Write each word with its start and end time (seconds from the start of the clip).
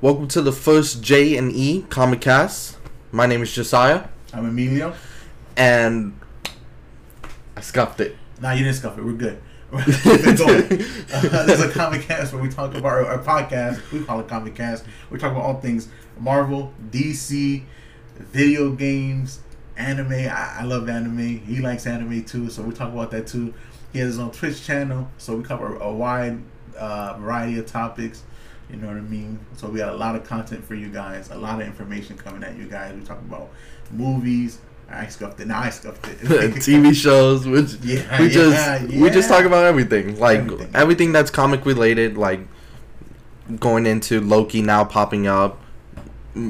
Welcome 0.00 0.28
to 0.28 0.42
the 0.42 0.52
first 0.52 1.02
J 1.02 1.36
and 1.36 1.50
E 1.52 1.84
Comic 1.88 2.20
Cast. 2.20 2.76
My 3.12 3.26
name 3.26 3.42
is 3.42 3.52
Josiah, 3.54 4.08
I'm 4.32 4.46
Emilio. 4.46 4.94
and 5.56 6.18
I 7.56 7.60
scuffed 7.62 8.00
it. 8.00 8.16
Nah, 8.40 8.52
you 8.52 8.64
didn't 8.64 8.76
scuff 8.76 8.98
it. 8.98 9.04
We're 9.04 9.12
good. 9.12 9.40
Keep 9.72 9.86
it 10.04 10.38
going. 10.38 10.84
Uh, 11.12 11.46
this 11.46 11.60
is 11.60 11.64
a 11.64 11.70
comic 11.70 12.02
cast 12.02 12.32
where 12.32 12.42
we 12.42 12.48
talk 12.48 12.74
about 12.74 12.84
our, 12.84 13.06
our 13.06 13.18
podcast. 13.18 13.90
We 13.90 14.04
call 14.04 14.20
it 14.20 14.28
comic 14.28 14.54
cast. 14.54 14.84
We 15.10 15.18
talk 15.18 15.32
about 15.32 15.44
all 15.44 15.60
things 15.60 15.88
Marvel, 16.18 16.72
DC, 16.90 17.62
video 18.18 18.72
games, 18.72 19.40
anime. 19.76 20.12
I, 20.12 20.58
I 20.60 20.64
love 20.64 20.88
anime. 20.88 21.38
He 21.40 21.60
likes 21.60 21.86
anime 21.86 22.24
too, 22.24 22.50
so 22.50 22.62
we 22.62 22.74
talk 22.74 22.92
about 22.92 23.10
that 23.12 23.26
too. 23.26 23.54
He 23.92 24.00
has 24.00 24.08
his 24.08 24.18
own 24.18 24.30
Twitch 24.30 24.62
channel, 24.64 25.08
so 25.16 25.36
we 25.36 25.42
cover 25.42 25.76
a 25.76 25.90
wide 25.92 26.42
uh, 26.76 27.16
variety 27.18 27.58
of 27.58 27.66
topics. 27.66 28.24
You 28.70 28.76
know 28.76 28.88
what 28.88 28.96
I 28.96 29.00
mean? 29.00 29.38
So 29.56 29.68
we 29.68 29.78
got 29.78 29.92
a 29.92 29.96
lot 29.96 30.16
of 30.16 30.24
content 30.24 30.64
for 30.64 30.74
you 30.74 30.88
guys, 30.88 31.30
a 31.30 31.36
lot 31.38 31.60
of 31.60 31.66
information 31.66 32.16
coming 32.16 32.42
at 32.42 32.56
you 32.56 32.64
guys. 32.64 32.94
We 32.94 33.02
talk 33.02 33.18
about 33.20 33.50
movies. 33.92 34.58
I 34.90 35.06
scuffed 35.08 35.40
it. 35.40 35.46
Now 35.48 35.60
I 35.60 35.70
scuffed 35.70 36.06
it. 36.08 36.18
TV 36.20 36.94
shows, 37.02 37.46
which 37.46 37.74
Yeah, 37.82 38.20
we 38.20 38.28
just 38.28 38.90
yeah, 38.90 39.00
we 39.02 39.10
just 39.10 39.28
talk 39.28 39.44
about 39.44 39.64
everything, 39.64 40.18
like 40.18 40.38
Everything. 40.40 40.70
everything, 40.74 41.12
that's 41.12 41.30
comic 41.30 41.64
related, 41.66 42.16
like 42.16 42.40
going 43.60 43.86
into 43.86 44.20
Loki 44.20 44.62
now 44.62 44.84
popping 44.84 45.26
up, 45.26 45.60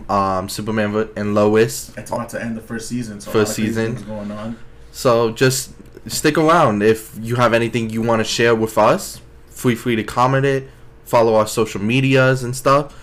um, 0.08 0.48
Superman 0.48 1.08
and 1.16 1.34
Lois. 1.34 1.92
It's 1.96 2.10
about 2.10 2.28
to 2.30 2.42
end 2.42 2.56
the 2.56 2.60
first 2.62 2.88
season, 2.88 3.20
so 3.20 3.30
First 3.30 3.58
a 3.58 3.62
lot 3.62 3.68
of 3.68 3.74
crazy 3.74 3.92
season. 3.96 4.06
going 4.08 4.30
on. 4.30 4.58
So 4.92 5.30
just 5.32 5.72
stick 6.06 6.36
around. 6.38 6.82
If 6.82 7.16
you 7.20 7.36
have 7.36 7.52
anything 7.52 7.90
you 7.90 8.02
want 8.02 8.20
to 8.20 8.24
share 8.24 8.54
with 8.54 8.76
us, 8.78 9.20
feel 9.48 9.76
free 9.76 9.96
to 9.96 10.04
comment 10.04 10.44
it. 10.46 10.68
Follow 11.06 11.34
our 11.36 11.46
social 11.46 11.80
medias 11.80 12.42
and 12.42 12.54
stuff. 12.54 12.94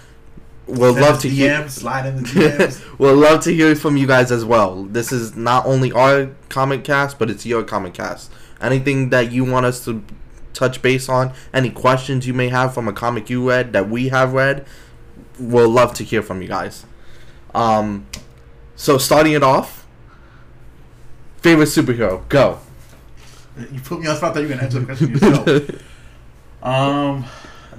We'll 0.67 0.93
Send 0.93 1.05
love 1.05 1.21
to 1.21 1.27
DMs, 1.27 1.31
hear. 1.31 1.69
slide 1.69 2.05
in 2.05 2.17
the 2.17 2.21
DMs. 2.23 2.81
we'll 2.99 3.15
love 3.15 3.43
to 3.43 3.53
hear 3.53 3.75
from 3.75 3.97
you 3.97 4.07
guys 4.07 4.31
as 4.31 4.45
well. 4.45 4.83
This 4.83 5.11
is 5.11 5.35
not 5.35 5.65
only 5.65 5.91
our 5.91 6.29
comic 6.49 6.83
cast, 6.85 7.19
but 7.19 7.29
it's 7.29 7.45
your 7.45 7.63
comic 7.63 7.95
cast. 7.95 8.31
Anything 8.61 9.09
that 9.09 9.31
you 9.31 9.43
want 9.43 9.65
us 9.65 9.83
to 9.85 10.03
touch 10.53 10.81
base 10.81 11.09
on, 11.09 11.33
any 11.53 11.69
questions 11.69 12.27
you 12.27 12.33
may 12.33 12.47
have 12.49 12.73
from 12.73 12.87
a 12.87 12.93
comic 12.93 13.29
you 13.29 13.49
read 13.49 13.73
that 13.73 13.89
we 13.89 14.07
have 14.09 14.33
read, 14.33 14.65
we'll 15.39 15.69
love 15.69 15.93
to 15.95 16.03
hear 16.03 16.21
from 16.21 16.41
you 16.41 16.47
guys. 16.47 16.85
Um, 17.53 18.07
so 18.75 18.97
starting 18.97 19.33
it 19.33 19.43
off, 19.43 19.85
favorite 21.37 21.65
superhero, 21.65 22.27
go. 22.29 22.59
you 23.71 23.81
put 23.81 23.99
me 23.99 24.07
on 24.07 24.13
the 24.13 24.15
spot. 24.15 24.31
I 24.31 24.33
thought 24.33 24.39
you 24.41 24.47
were 24.47 24.53
gonna 24.53 24.63
answer 24.63 24.79
the 24.79 24.85
question 24.85 25.11
yourself. 25.11 25.83
um, 26.63 27.25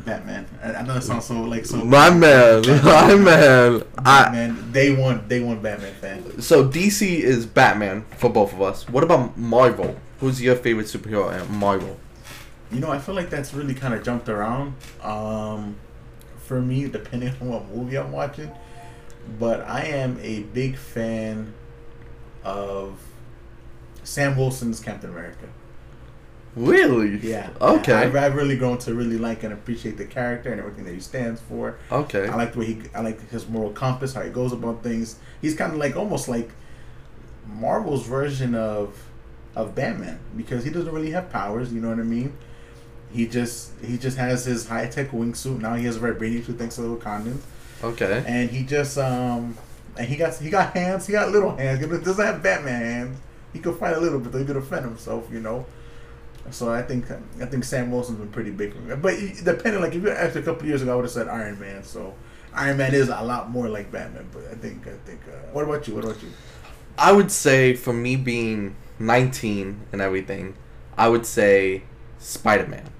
Batman. 0.04 0.46
I, 0.62 0.74
I 0.74 0.82
know 0.82 0.96
it 0.96 1.02
sounds 1.02 1.26
so 1.26 1.40
like 1.42 1.66
so. 1.66 1.84
My 1.84 2.10
man, 2.10 2.62
my 2.84 3.14
man. 3.14 3.82
I, 3.98 4.24
Batman. 4.24 4.72
Day 4.72 4.94
one, 4.94 5.26
day 5.28 5.40
one 5.40 5.60
Batman 5.60 5.94
fan. 5.94 6.40
so 6.40 6.68
DC 6.68 7.02
is 7.20 7.46
Batman 7.46 8.04
for 8.16 8.30
both 8.30 8.52
of 8.52 8.62
us. 8.62 8.88
What 8.88 9.04
about 9.04 9.36
Marvel? 9.38 9.96
Who's 10.20 10.40
your 10.40 10.56
favorite 10.56 10.86
superhero 10.86 11.32
at 11.32 11.48
Marvel? 11.50 11.98
You 12.70 12.80
know, 12.80 12.90
I 12.90 12.98
feel 12.98 13.14
like 13.14 13.30
that's 13.30 13.54
really 13.54 13.74
kind 13.74 13.94
of 13.94 14.02
jumped 14.02 14.28
around. 14.28 14.74
Um, 15.02 15.76
for 16.38 16.60
me, 16.60 16.86
depending 16.98 17.30
on 17.40 17.48
what 17.48 17.68
movie 17.68 17.96
I'm 17.96 18.12
watching, 18.12 18.50
but 19.38 19.60
I 19.60 19.84
am 19.84 20.18
a 20.20 20.40
big 20.40 20.76
fan 20.76 21.54
of 22.42 23.00
Sam 24.02 24.36
Wilson's 24.36 24.80
Captain 24.80 25.10
America. 25.10 25.48
Really? 26.56 27.16
Yeah. 27.18 27.50
Okay. 27.60 27.92
I've, 27.92 28.14
I've 28.14 28.34
really 28.36 28.56
grown 28.56 28.78
to 28.78 28.94
really 28.94 29.18
like 29.18 29.42
and 29.42 29.52
appreciate 29.52 29.96
the 29.96 30.04
character 30.04 30.50
and 30.52 30.60
everything 30.60 30.84
that 30.84 30.94
he 30.94 31.00
stands 31.00 31.40
for. 31.40 31.78
Okay. 31.90 32.28
I 32.28 32.34
like 32.36 32.52
the 32.52 32.58
way 32.60 32.66
he, 32.66 32.82
I 32.94 33.00
like 33.00 33.28
his 33.30 33.48
moral 33.48 33.70
compass, 33.72 34.14
how 34.14 34.22
he 34.22 34.30
goes 34.30 34.52
about 34.52 34.82
things. 34.82 35.18
He's 35.42 35.56
kind 35.56 35.72
of 35.72 35.78
like 35.78 35.96
almost 35.96 36.28
like 36.28 36.50
Marvel's 37.46 38.06
version 38.06 38.54
of 38.54 38.96
of 39.56 39.74
Batman 39.74 40.18
because 40.36 40.64
he 40.64 40.70
doesn't 40.70 40.92
really 40.92 41.10
have 41.10 41.30
powers. 41.30 41.72
You 41.72 41.80
know 41.80 41.90
what 41.90 41.98
I 42.00 42.02
mean? 42.02 42.36
He 43.12 43.26
just 43.26 43.72
he 43.82 43.98
just 43.98 44.16
has 44.16 44.44
his 44.44 44.66
high 44.68 44.86
tech 44.86 45.10
wingsuit. 45.10 45.60
Now 45.60 45.74
he 45.74 45.84
has 45.84 45.96
a 45.96 46.00
vibranium 46.00 46.44
suit 46.44 46.58
thanks 46.58 46.76
to 46.76 46.82
the 46.82 46.88
Wakandans, 46.96 47.40
Okay. 47.82 48.24
and 48.26 48.50
he 48.50 48.64
just 48.64 48.98
um 48.98 49.56
and 49.96 50.08
he 50.08 50.16
got 50.16 50.34
he 50.36 50.50
got 50.50 50.72
hands. 50.74 51.06
He 51.06 51.12
got 51.12 51.30
little 51.30 51.54
hands. 51.56 51.80
He 51.80 51.86
doesn't 51.86 52.24
have 52.24 52.42
Batman 52.42 52.82
hands. 52.82 53.18
He 53.52 53.60
could 53.60 53.76
fight 53.76 53.96
a 53.96 54.00
little 54.00 54.18
bit. 54.18 54.32
though. 54.32 54.38
He 54.38 54.44
could 54.44 54.54
defend 54.54 54.84
himself. 54.84 55.28
You 55.32 55.40
know. 55.40 55.66
So 56.50 56.72
I 56.72 56.82
think 56.82 57.10
I 57.40 57.46
think 57.46 57.64
Sam 57.64 57.90
Wilson's 57.90 58.18
been 58.18 58.28
pretty 58.28 58.50
big 58.50 58.74
for 58.74 58.80
me. 58.80 58.94
But 58.96 59.14
depending, 59.44 59.80
like 59.80 59.94
if 59.94 60.02
you 60.02 60.10
asked 60.10 60.36
a 60.36 60.42
couple 60.42 60.66
years 60.66 60.82
ago, 60.82 60.92
I 60.92 60.96
would 60.96 61.04
have 61.04 61.12
said 61.12 61.28
Iron 61.28 61.58
Man. 61.58 61.82
So 61.82 62.14
Iron 62.54 62.76
Man 62.76 62.94
is 62.94 63.08
a 63.08 63.22
lot 63.22 63.50
more 63.50 63.68
like 63.68 63.90
Batman. 63.90 64.28
But 64.32 64.44
I 64.50 64.54
think 64.54 64.86
I 64.86 64.96
think. 65.06 65.20
Uh, 65.26 65.36
what 65.52 65.64
about 65.64 65.88
you? 65.88 65.94
What 65.94 66.04
about 66.04 66.22
you? 66.22 66.28
I 66.98 67.12
would 67.12 67.30
say 67.30 67.74
for 67.74 67.92
me 67.92 68.16
being 68.16 68.76
19 68.98 69.86
and 69.90 70.00
everything, 70.00 70.54
I 70.96 71.08
would 71.08 71.26
say 71.26 71.82
Spider-Man. 72.18 72.90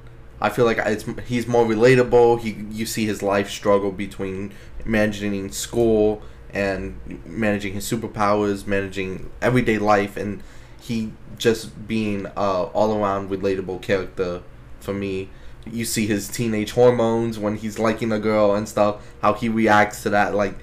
I 0.40 0.50
feel 0.50 0.64
like 0.64 0.78
it's 0.78 1.04
he's 1.26 1.46
more 1.46 1.64
relatable. 1.64 2.40
He 2.40 2.66
you 2.70 2.86
see 2.86 3.06
his 3.06 3.22
life 3.22 3.48
struggle 3.48 3.92
between 3.92 4.52
managing 4.84 5.52
school 5.52 6.22
and 6.52 6.98
managing 7.24 7.72
his 7.74 7.90
superpowers, 7.90 8.66
managing 8.66 9.30
everyday 9.40 9.78
life, 9.78 10.16
and 10.16 10.42
he 10.86 11.12
just 11.38 11.86
being 11.88 12.26
uh, 12.36 12.64
all 12.74 12.94
around 12.96 13.30
relatable 13.30 13.80
character 13.82 14.42
for 14.80 14.92
me. 14.94 15.28
You 15.66 15.84
see 15.86 16.06
his 16.06 16.28
teenage 16.28 16.72
hormones 16.72 17.38
when 17.38 17.56
he's 17.56 17.78
liking 17.78 18.12
a 18.12 18.18
girl 18.18 18.54
and 18.54 18.68
stuff. 18.68 18.96
How 19.22 19.32
he 19.32 19.48
reacts 19.48 20.02
to 20.02 20.10
that, 20.10 20.34
like 20.34 20.54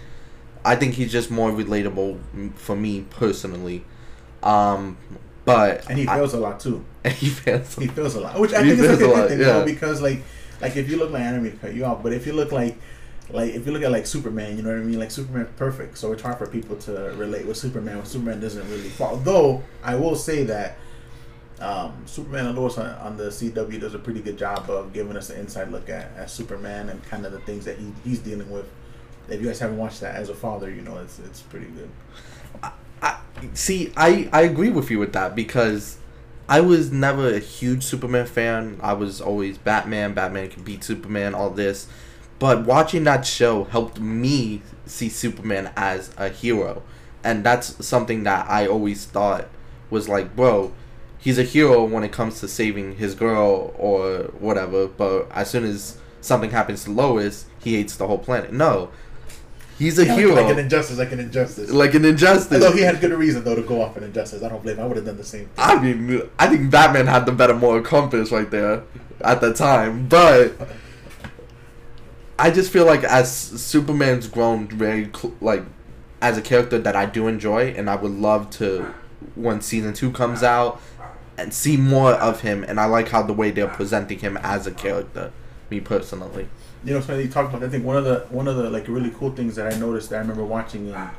I 0.63 0.75
think 0.75 0.93
he's 0.93 1.11
just 1.11 1.31
more 1.31 1.51
relatable 1.51 2.19
for 2.55 2.75
me 2.75 3.01
personally. 3.09 3.83
Um, 4.43 4.97
but 5.45 5.89
And 5.89 5.97
he 5.97 6.07
I- 6.07 6.15
fails 6.17 6.33
a 6.33 6.39
lot 6.39 6.59
too. 6.59 6.85
he 7.05 7.29
fails. 7.29 7.75
He 7.75 7.87
feels 7.87 8.13
a 8.15 8.21
lot, 8.21 8.39
which 8.39 8.53
I 8.53 8.61
think 8.61 8.79
is 8.79 8.81
a 8.81 8.93
a 8.93 8.97
good 8.97 9.17
lot, 9.17 9.27
thing, 9.29 9.39
yeah. 9.39 9.45
though, 9.45 9.65
because 9.65 10.01
like, 10.01 10.21
like 10.61 10.75
if 10.77 10.87
you 10.89 10.97
look 10.97 11.09
like 11.11 11.23
anime, 11.23 11.57
cut 11.57 11.73
you 11.73 11.83
off. 11.85 12.03
But 12.03 12.13
if 12.13 12.27
you 12.27 12.33
look 12.33 12.51
like, 12.51 12.77
like 13.33 13.53
if 13.53 13.65
you 13.65 13.71
look 13.71 13.83
at 13.83 13.91
like 13.91 14.05
Superman, 14.05 14.57
you 14.57 14.63
know 14.63 14.69
what 14.69 14.79
I 14.79 14.83
mean? 14.83 14.99
Like 14.99 15.11
Superman, 15.11 15.47
perfect, 15.57 15.97
so 15.97 16.11
it's 16.11 16.21
hard 16.21 16.37
for 16.37 16.47
people 16.47 16.75
to 16.77 17.13
relate 17.17 17.45
with 17.45 17.57
Superman. 17.57 17.97
When 17.97 18.05
Superman 18.05 18.39
doesn't 18.39 18.69
really 18.69 18.89
fall. 18.89 19.17
Though 19.17 19.63
I 19.83 19.95
will 19.95 20.15
say 20.15 20.43
that 20.45 20.77
um, 21.59 22.03
Superman 22.05 22.47
and 22.47 22.57
Lois 22.57 22.77
on, 22.77 22.89
on 22.95 23.17
the 23.17 23.25
CW 23.25 23.79
does 23.79 23.93
a 23.93 23.99
pretty 23.99 24.21
good 24.21 24.37
job 24.37 24.69
of 24.69 24.93
giving 24.93 25.15
us 25.15 25.29
an 25.29 25.39
inside 25.39 25.71
look 25.71 25.89
at, 25.89 26.11
at 26.17 26.29
Superman 26.29 26.89
and 26.89 27.03
kind 27.03 27.25
of 27.25 27.31
the 27.31 27.39
things 27.41 27.65
that 27.65 27.77
he, 27.77 27.93
he's 28.03 28.19
dealing 28.19 28.49
with. 28.49 28.65
If 29.29 29.39
you 29.39 29.47
guys 29.47 29.59
haven't 29.59 29.77
watched 29.77 30.01
that 30.01 30.15
as 30.15 30.29
a 30.29 30.35
father, 30.35 30.69
you 30.69 30.81
know 30.81 30.97
it's 30.97 31.19
it's 31.19 31.41
pretty 31.41 31.67
good. 31.67 31.89
I, 33.01 33.19
see, 33.53 33.93
I 33.95 34.29
I 34.33 34.41
agree 34.41 34.69
with 34.69 34.89
you 34.89 34.99
with 34.99 35.13
that 35.13 35.35
because 35.35 35.97
I 36.49 36.59
was 36.59 36.91
never 36.91 37.33
a 37.33 37.39
huge 37.39 37.83
Superman 37.83 38.25
fan. 38.25 38.77
I 38.81 38.93
was 38.93 39.21
always 39.21 39.57
Batman. 39.57 40.13
Batman 40.13 40.49
can 40.49 40.63
beat 40.63 40.83
Superman. 40.83 41.33
All 41.33 41.49
this, 41.49 41.87
but 42.41 42.65
watching 42.65 43.03
that 43.03 43.23
show 43.25 43.65
helped 43.65 43.99
me 43.99 44.63
see 44.87 45.09
Superman 45.09 45.71
as 45.77 46.09
a 46.17 46.27
hero, 46.29 46.81
and 47.23 47.43
that's 47.43 47.85
something 47.85 48.23
that 48.23 48.49
I 48.49 48.65
always 48.65 49.05
thought 49.05 49.47
was 49.91 50.09
like, 50.09 50.35
bro, 50.35 50.73
he's 51.19 51.37
a 51.37 51.43
hero 51.43 51.83
when 51.85 52.03
it 52.03 52.11
comes 52.11 52.39
to 52.39 52.47
saving 52.47 52.95
his 52.95 53.13
girl 53.13 53.73
or 53.77 54.23
whatever. 54.39 54.87
But 54.87 55.27
as 55.31 55.51
soon 55.51 55.65
as 55.65 55.99
something 56.19 56.49
happens 56.49 56.83
to 56.85 56.91
Lois, 56.91 57.45
he 57.63 57.75
hates 57.75 57.95
the 57.95 58.07
whole 58.07 58.17
planet. 58.17 58.51
No, 58.51 58.89
he's 59.77 59.99
a 59.99 60.05
Yeah, 60.07 60.15
hero, 60.15 60.33
like, 60.33 60.45
like 60.45 60.53
an 60.53 60.59
injustice, 60.59 60.97
like 60.97 61.11
an 61.11 61.19
injustice. 61.19 61.69
like 61.69 61.93
an 61.93 62.05
injustice. 62.05 62.63
Although 62.63 62.75
he 62.75 62.81
had 62.81 62.99
good 62.99 63.11
reason 63.11 63.43
though 63.43 63.55
to 63.55 63.61
go 63.61 63.83
off 63.83 63.97
an 63.97 64.03
injustice, 64.03 64.41
I 64.41 64.49
don't 64.49 64.63
blame. 64.63 64.77
him. 64.77 64.83
I 64.83 64.87
would 64.87 64.97
have 64.97 65.05
done 65.05 65.17
the 65.17 65.23
same. 65.23 65.45
thing. 65.45 65.51
I 65.59 65.79
mean, 65.79 66.23
I 66.39 66.47
think 66.47 66.71
Batman 66.71 67.05
had 67.05 67.27
the 67.27 67.33
better 67.33 67.53
moral 67.53 67.83
compass 67.83 68.31
right 68.31 68.49
there 68.49 68.81
at 69.23 69.41
the 69.41 69.53
time, 69.53 70.07
but 70.07 70.53
I 72.41 72.49
just 72.49 72.71
feel 72.71 72.85
like 72.85 73.03
as 73.03 73.31
Superman's 73.31 74.27
grown 74.27 74.67
very 74.67 75.11
cl- 75.15 75.35
like 75.41 75.63
as 76.21 76.39
a 76.39 76.41
character 76.41 76.79
that 76.79 76.95
I 76.95 77.05
do 77.05 77.27
enjoy, 77.27 77.67
and 77.77 77.87
I 77.87 77.95
would 77.95 78.13
love 78.13 78.49
to 78.51 78.93
when 79.35 79.61
season 79.61 79.93
two 79.93 80.11
comes 80.11 80.41
out 80.41 80.81
and 81.37 81.53
see 81.53 81.77
more 81.77 82.13
of 82.13 82.41
him. 82.41 82.63
And 82.63 82.79
I 82.79 82.85
like 82.85 83.09
how 83.09 83.21
the 83.21 83.33
way 83.33 83.51
they're 83.51 83.67
presenting 83.67 84.19
him 84.19 84.37
as 84.37 84.65
a 84.65 84.71
character. 84.71 85.31
Me 85.69 85.79
personally, 85.79 86.49
you 86.83 86.93
know, 86.93 86.99
so 86.99 87.17
you 87.17 87.29
talked 87.29 87.53
about. 87.53 87.63
I 87.63 87.69
think 87.69 87.85
one 87.85 87.95
of 87.95 88.05
the 88.05 88.25
one 88.29 88.47
of 88.47 88.57
the 88.57 88.69
like 88.71 88.87
really 88.87 89.11
cool 89.11 89.31
things 89.31 89.55
that 89.55 89.71
I 89.71 89.77
noticed 89.77 90.09
that 90.09 90.17
I 90.17 90.19
remember 90.19 90.43
watching 90.43 90.87
in 90.87 91.09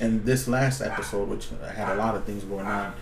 in 0.00 0.24
this 0.24 0.46
last 0.48 0.82
episode, 0.82 1.28
which 1.28 1.48
had 1.74 1.88
a 1.88 1.96
lot 1.96 2.14
of 2.14 2.24
things 2.24 2.44
going 2.44 2.66
on. 2.66 2.92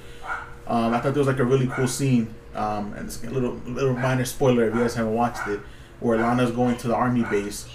Um, 0.69 0.95
I 0.95 1.01
thought 1.01 1.15
there 1.15 1.21
was 1.21 1.27
like 1.27 1.41
a 1.41 1.45
really 1.45 1.67
cool 1.67 1.89
scene, 1.89 2.33
um, 2.55 2.93
and 2.95 3.07
it's 3.07 3.23
a 3.25 3.31
little 3.31 3.55
little 3.67 3.95
minor 3.95 4.25
spoiler 4.25 4.69
if 4.69 4.75
you 4.75 4.81
guys 4.81 4.95
haven't 4.95 5.15
watched 5.15 5.47
it, 5.49 5.61
where 6.01 6.19
Lana's 6.19 6.51
going 6.51 6.77
to 6.79 6.89
the 6.89 6.95
army 6.95 7.25
base, 7.25 7.69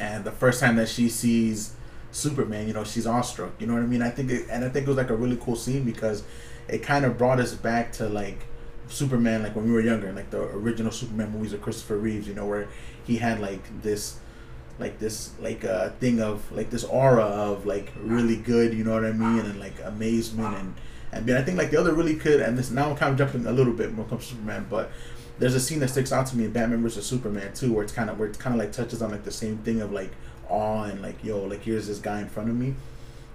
and 0.00 0.24
the 0.24 0.32
first 0.32 0.60
time 0.60 0.76
that 0.76 0.88
she 0.88 1.08
sees 1.08 1.74
Superman, 2.10 2.66
you 2.66 2.74
know, 2.74 2.84
she's 2.84 3.06
awestruck. 3.06 3.52
You 3.58 3.66
know 3.66 3.74
what 3.74 3.82
I 3.82 3.86
mean? 3.86 4.02
I 4.02 4.10
think, 4.10 4.30
it, 4.30 4.46
and 4.50 4.64
I 4.64 4.68
think 4.68 4.86
it 4.86 4.88
was 4.88 4.96
like 4.96 5.10
a 5.10 5.16
really 5.16 5.36
cool 5.36 5.56
scene 5.56 5.84
because 5.84 6.24
it 6.68 6.82
kind 6.82 7.04
of 7.04 7.18
brought 7.18 7.40
us 7.40 7.54
back 7.54 7.92
to 7.94 8.08
like 8.08 8.46
Superman, 8.88 9.42
like 9.42 9.56
when 9.56 9.64
we 9.64 9.72
were 9.72 9.80
younger, 9.80 10.12
like 10.12 10.30
the 10.30 10.42
original 10.42 10.92
Superman 10.92 11.30
movies 11.30 11.52
of 11.52 11.62
Christopher 11.62 11.96
Reeves. 11.96 12.28
You 12.28 12.34
know, 12.34 12.46
where 12.46 12.68
he 13.04 13.16
had 13.16 13.40
like 13.40 13.82
this 13.82 14.18
like 14.78 14.98
this 14.98 15.32
like 15.40 15.64
a 15.64 15.74
uh, 15.74 15.90
thing 15.92 16.20
of 16.20 16.50
like 16.52 16.70
this 16.70 16.84
aura 16.84 17.24
of 17.24 17.66
like 17.66 17.92
really 18.02 18.36
good, 18.36 18.74
you 18.74 18.84
know 18.84 18.92
what 18.92 19.04
I 19.04 19.12
mean, 19.12 19.40
and 19.40 19.60
like 19.60 19.74
amazement 19.84 20.56
and 20.56 20.74
and 21.12 21.30
I 21.30 21.42
think 21.42 21.58
like 21.58 21.70
the 21.70 21.78
other 21.78 21.92
really 21.92 22.14
good 22.14 22.40
and 22.40 22.58
this 22.58 22.70
now 22.70 22.90
I'm 22.90 22.96
kind 22.96 23.12
of 23.12 23.18
jumping 23.18 23.46
a 23.46 23.52
little 23.52 23.72
bit 23.72 23.92
more 23.92 24.04
comes 24.06 24.26
Superman, 24.26 24.66
but 24.68 24.90
there's 25.42 25.56
a 25.56 25.60
scene 25.60 25.80
that 25.80 25.88
sticks 25.88 26.12
out 26.12 26.24
to 26.24 26.36
me 26.36 26.44
in 26.44 26.52
Batman 26.52 26.80
vs 26.82 27.04
Superman 27.04 27.52
too, 27.52 27.72
where 27.72 27.82
it's 27.82 27.92
kind 27.92 28.08
of 28.08 28.16
where 28.16 28.28
it 28.28 28.38
kind 28.38 28.54
of 28.54 28.60
like 28.60 28.70
touches 28.70 29.02
on 29.02 29.10
like 29.10 29.24
the 29.24 29.32
same 29.32 29.58
thing 29.58 29.80
of 29.80 29.90
like 29.90 30.12
awe 30.48 30.84
and 30.84 31.02
like 31.02 31.24
yo 31.24 31.42
like 31.42 31.62
here's 31.62 31.88
this 31.88 31.98
guy 31.98 32.20
in 32.20 32.28
front 32.28 32.48
of 32.48 32.54
me, 32.54 32.76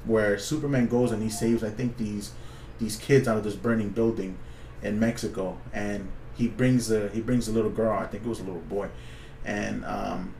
where 0.05 0.39
Superman 0.39 0.87
goes 0.87 1.11
and 1.11 1.21
he 1.21 1.29
saves 1.29 1.65
I 1.65 1.69
think 1.69 1.97
these 1.97 2.31
these 2.79 2.95
kids 2.95 3.27
out 3.27 3.35
of 3.35 3.43
this 3.43 3.55
burning 3.55 3.89
building 3.89 4.37
in 4.81 5.01
Mexico 5.01 5.57
and 5.73 6.07
he 6.37 6.47
brings 6.47 6.89
a 6.89 7.09
he 7.09 7.19
brings 7.19 7.49
a 7.49 7.51
little 7.51 7.71
girl 7.71 7.99
I 7.99 8.07
think 8.07 8.23
it 8.23 8.29
was 8.29 8.39
a 8.39 8.43
little 8.43 8.61
boy, 8.61 8.87
and 9.43 9.83
um 9.83 10.33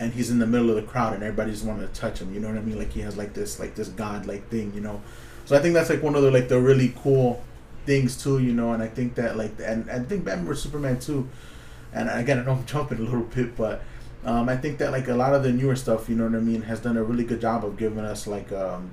and 0.00 0.12
he's 0.12 0.30
in 0.30 0.38
the 0.38 0.46
middle 0.46 0.68
of 0.68 0.76
the 0.76 0.82
crowd 0.82 1.14
and 1.14 1.22
everybody 1.22 1.50
just 1.50 1.64
to 1.64 1.88
touch 1.94 2.18
him 2.18 2.34
you 2.34 2.40
know 2.40 2.48
what 2.48 2.58
I 2.58 2.60
mean? 2.60 2.78
Like 2.78 2.92
he 2.92 3.00
has 3.00 3.16
like 3.16 3.32
this 3.32 3.58
like 3.58 3.74
this 3.74 3.88
god 3.88 4.26
like 4.26 4.50
thing 4.50 4.70
you 4.74 4.82
know, 4.82 5.00
so 5.46 5.56
I 5.56 5.60
think 5.60 5.72
that's 5.72 5.88
like 5.88 6.02
one 6.02 6.14
of 6.14 6.20
the 6.20 6.30
like 6.30 6.50
the 6.50 6.60
really 6.60 6.92
cool 7.02 7.42
things 7.86 8.22
too, 8.22 8.38
you 8.38 8.52
know. 8.52 8.72
And 8.72 8.82
I 8.82 8.88
think 8.88 9.14
that 9.16 9.36
like, 9.36 9.52
and, 9.64 9.90
I 9.90 10.00
think 10.00 10.24
Batman 10.24 10.46
vs 10.46 10.62
Superman 10.64 10.98
too. 10.98 11.28
And 11.92 12.08
again, 12.10 12.38
I 12.38 12.44
know 12.44 12.52
I'm 12.52 12.66
jumping 12.66 12.98
a 12.98 13.02
little 13.02 13.22
bit, 13.22 13.56
but 13.56 13.82
um, 14.24 14.48
I 14.48 14.56
think 14.56 14.78
that 14.78 14.92
like 14.92 15.08
a 15.08 15.14
lot 15.14 15.34
of 15.34 15.42
the 15.42 15.52
newer 15.52 15.76
stuff, 15.76 16.08
you 16.08 16.16
know 16.16 16.24
what 16.24 16.34
I 16.34 16.40
mean, 16.40 16.62
has 16.62 16.80
done 16.80 16.96
a 16.96 17.02
really 17.02 17.24
good 17.24 17.40
job 17.40 17.64
of 17.64 17.76
giving 17.76 18.04
us 18.04 18.26
like 18.26 18.52
um, 18.52 18.90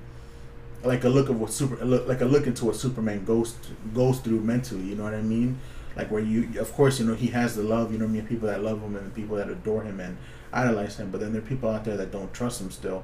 like 0.83 1.03
a 1.03 1.09
look 1.09 1.29
of 1.29 1.39
what 1.39 1.51
super 1.51 1.83
like 1.83 2.21
a 2.21 2.25
look 2.25 2.47
into 2.47 2.65
what 2.65 2.75
Superman 2.75 3.25
goes 3.25 3.55
goes 3.93 4.19
through 4.19 4.41
mentally. 4.41 4.83
You 4.83 4.95
know 4.95 5.03
what 5.03 5.13
I 5.13 5.21
mean? 5.21 5.59
Like 5.95 6.11
where 6.11 6.21
you, 6.21 6.59
of 6.59 6.71
course, 6.73 6.99
you 6.99 7.05
know 7.05 7.15
he 7.15 7.27
has 7.27 7.55
the 7.55 7.63
love. 7.63 7.91
You 7.91 7.97
know, 7.97 8.05
I 8.05 8.07
mean, 8.07 8.25
people 8.25 8.47
that 8.47 8.63
love 8.63 8.81
him 8.81 8.95
and 8.95 9.13
people 9.13 9.35
that 9.37 9.49
adore 9.49 9.83
him 9.83 9.99
and 9.99 10.17
idolize 10.53 10.97
him. 10.97 11.11
But 11.11 11.21
then 11.21 11.33
there 11.33 11.41
are 11.41 11.45
people 11.45 11.69
out 11.69 11.83
there 11.83 11.97
that 11.97 12.11
don't 12.11 12.33
trust 12.33 12.61
him 12.61 12.71
still, 12.71 13.03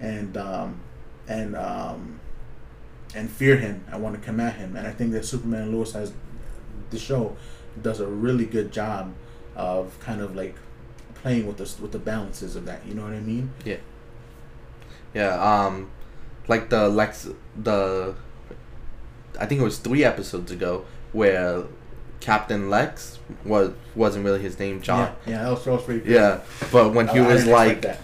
and 0.00 0.36
um, 0.36 0.80
and 1.28 1.56
um, 1.56 2.20
and 3.14 3.30
fear 3.30 3.56
him 3.56 3.84
I 3.90 3.96
want 3.96 4.14
to 4.20 4.20
come 4.20 4.40
at 4.40 4.54
him. 4.56 4.76
And 4.76 4.86
I 4.86 4.92
think 4.92 5.12
that 5.12 5.24
Superman 5.24 5.72
Lois 5.72 5.92
has 5.92 6.12
the 6.90 6.98
show 6.98 7.36
does 7.82 8.00
a 8.00 8.06
really 8.06 8.46
good 8.46 8.72
job 8.72 9.14
of 9.54 9.98
kind 10.00 10.20
of 10.20 10.34
like 10.34 10.54
playing 11.14 11.46
with 11.46 11.56
the 11.56 11.82
with 11.82 11.92
the 11.92 11.98
balances 11.98 12.56
of 12.56 12.64
that. 12.66 12.86
You 12.86 12.94
know 12.94 13.02
what 13.02 13.12
I 13.12 13.20
mean? 13.20 13.50
Yeah. 13.64 13.78
Yeah. 15.14 15.64
Um, 15.64 15.90
like 16.48 16.70
the 16.70 16.88
Lex 16.88 17.28
the. 17.56 18.14
I 19.38 19.46
think 19.46 19.60
it 19.60 19.64
was 19.64 19.78
three 19.78 20.02
episodes 20.02 20.50
ago 20.50 20.86
where 21.12 21.64
Captain 22.20 22.70
Lex 22.70 23.18
was 23.44 23.72
wasn't 23.94 24.24
really 24.24 24.40
his 24.40 24.58
name, 24.58 24.80
John. 24.80 25.14
Yeah, 25.26 25.32
yeah 25.32 25.42
that 25.44 25.50
was, 25.50 25.64
that 25.64 25.72
was 25.72 25.82
pretty. 25.82 26.10
Yeah, 26.10 26.40
but 26.72 26.92
when 26.92 27.08
he 27.08 27.18
I, 27.18 27.26
was 27.26 27.46
I 27.46 27.52
like, 27.52 27.98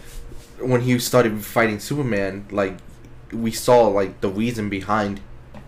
when 0.58 0.80
he 0.80 0.98
started 0.98 1.44
fighting 1.44 1.78
Superman, 1.78 2.46
like 2.50 2.76
we 3.32 3.50
saw 3.50 3.86
like 3.88 4.20
the 4.20 4.28
reason 4.28 4.68
behind 4.68 5.20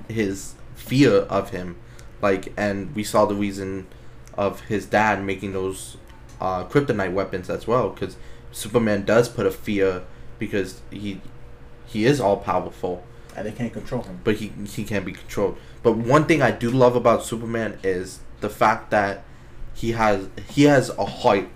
his 0.09 0.55
fear 0.75 1.13
of 1.23 1.51
him, 1.51 1.77
like, 2.21 2.53
and 2.57 2.95
we 2.95 3.05
saw 3.05 3.25
the 3.25 3.35
reason 3.35 3.87
of 4.35 4.63
his 4.63 4.87
dad 4.87 5.23
making 5.25 5.53
those 5.53 5.97
uh, 6.41 6.65
kryptonite 6.65 7.13
weapons 7.13 7.49
as 7.49 7.67
well, 7.67 7.91
because 7.91 8.17
Superman 8.53 9.05
does 9.05 9.29
put 9.29 9.47
a 9.47 9.51
fear 9.51 10.03
because 10.39 10.81
he 10.91 11.21
he 11.87 12.05
is 12.07 12.21
all 12.21 12.37
powerful. 12.37 13.05
And 13.37 13.47
they 13.47 13.53
can't 13.53 13.73
control 13.73 14.03
him. 14.03 14.21
But 14.23 14.37
he 14.37 14.53
he 14.67 14.85
can't 14.85 15.05
be 15.05 15.13
controlled. 15.13 15.59
But 15.83 15.97
one 15.97 16.27
thing 16.27 16.41
I 16.41 16.51
do 16.51 16.71
love 16.71 16.95
about 16.95 17.25
Superman 17.25 17.79
is 17.83 18.21
the 18.41 18.49
fact 18.49 18.91
that 18.91 19.25
he 19.75 19.93
has 19.93 20.29
he 20.51 20.65
has 20.65 20.91
a 20.91 21.05
heart, 21.05 21.49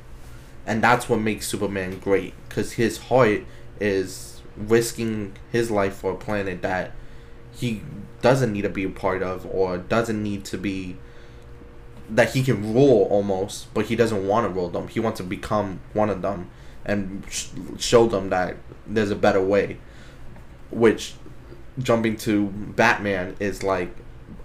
and 0.66 0.82
that's 0.82 1.08
what 1.08 1.20
makes 1.20 1.46
Superman 1.46 1.98
great. 1.98 2.34
Cause 2.48 2.72
his 2.72 2.98
heart 2.98 3.44
is 3.80 4.37
risking 4.66 5.34
his 5.52 5.70
life 5.70 5.94
for 5.94 6.12
a 6.12 6.16
planet 6.16 6.62
that 6.62 6.92
he 7.52 7.82
doesn't 8.22 8.52
need 8.52 8.62
to 8.62 8.68
be 8.68 8.84
a 8.84 8.90
part 8.90 9.22
of 9.22 9.46
or 9.46 9.78
doesn't 9.78 10.22
need 10.22 10.44
to 10.44 10.58
be 10.58 10.96
that 12.10 12.32
he 12.32 12.42
can 12.42 12.74
rule 12.74 13.06
almost 13.10 13.72
but 13.74 13.86
he 13.86 13.96
doesn't 13.96 14.26
want 14.26 14.46
to 14.46 14.52
rule 14.52 14.68
them 14.68 14.88
he 14.88 14.98
wants 14.98 15.18
to 15.18 15.24
become 15.24 15.80
one 15.92 16.08
of 16.08 16.22
them 16.22 16.50
and 16.84 17.24
sh- 17.28 17.48
show 17.78 18.06
them 18.06 18.30
that 18.30 18.56
there's 18.86 19.10
a 19.10 19.16
better 19.16 19.42
way 19.42 19.76
which 20.70 21.14
jumping 21.78 22.16
to 22.16 22.46
batman 22.46 23.36
is 23.38 23.62
like 23.62 23.94